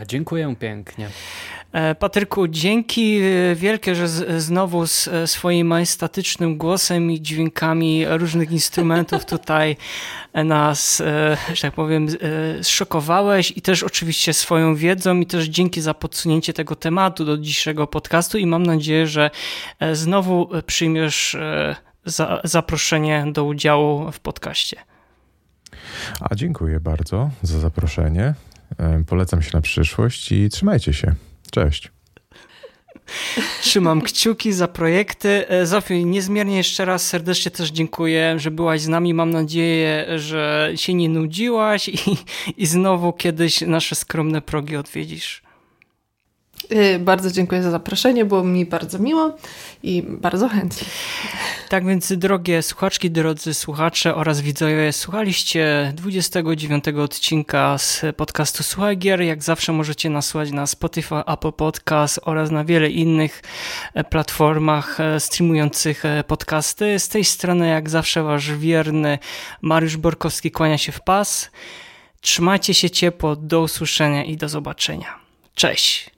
[0.01, 1.09] A dziękuję pięknie.
[1.73, 4.09] E, Patryku, dzięki e, wielkie, że
[4.41, 9.77] znowu z e, swoim majestatycznym głosem i dźwiękami różnych instrumentów tutaj
[10.35, 11.03] nas,
[11.55, 12.07] że tak powiem,
[12.63, 17.87] zszokowałeś i też oczywiście swoją wiedzą i też dzięki za podsunięcie tego tematu do dzisiejszego
[17.87, 19.31] podcastu i mam nadzieję, że
[19.93, 21.37] znowu przyjmiesz
[22.45, 24.77] zaproszenie do udziału w podcaście.
[26.21, 28.35] A dziękuję bardzo za zaproszenie.
[29.07, 31.15] Polecam się na przyszłość i trzymajcie się.
[31.51, 31.91] Cześć.
[33.61, 35.49] Trzymam kciuki za projekty.
[35.49, 39.15] E, Zofii, niezmiernie jeszcze raz serdecznie też dziękuję, że byłaś z nami.
[39.15, 41.99] Mam nadzieję, że się nie nudziłaś i,
[42.57, 45.43] i znowu kiedyś nasze skromne progi odwiedzisz.
[46.73, 49.37] Y, bardzo dziękuję za zaproszenie, było mi bardzo miło
[49.83, 50.87] i bardzo chętnie.
[51.69, 59.23] Tak więc, drogie słuchaczki, drodzy słuchacze oraz widzowie, słuchaliście 29 odcinka z podcastu Słuchaj Gier.
[59.23, 63.43] Jak zawsze możecie nas słuchać na Spotify, Apple Podcast oraz na wiele innych
[63.95, 66.99] e, platformach e, streamujących e, podcasty.
[66.99, 69.19] Z tej strony, jak zawsze, wasz wierny
[69.63, 71.51] Mariusz Borkowski kłania się w pas.
[72.21, 75.15] Trzymajcie się ciepło, do usłyszenia i do zobaczenia.
[75.55, 76.18] Cześć!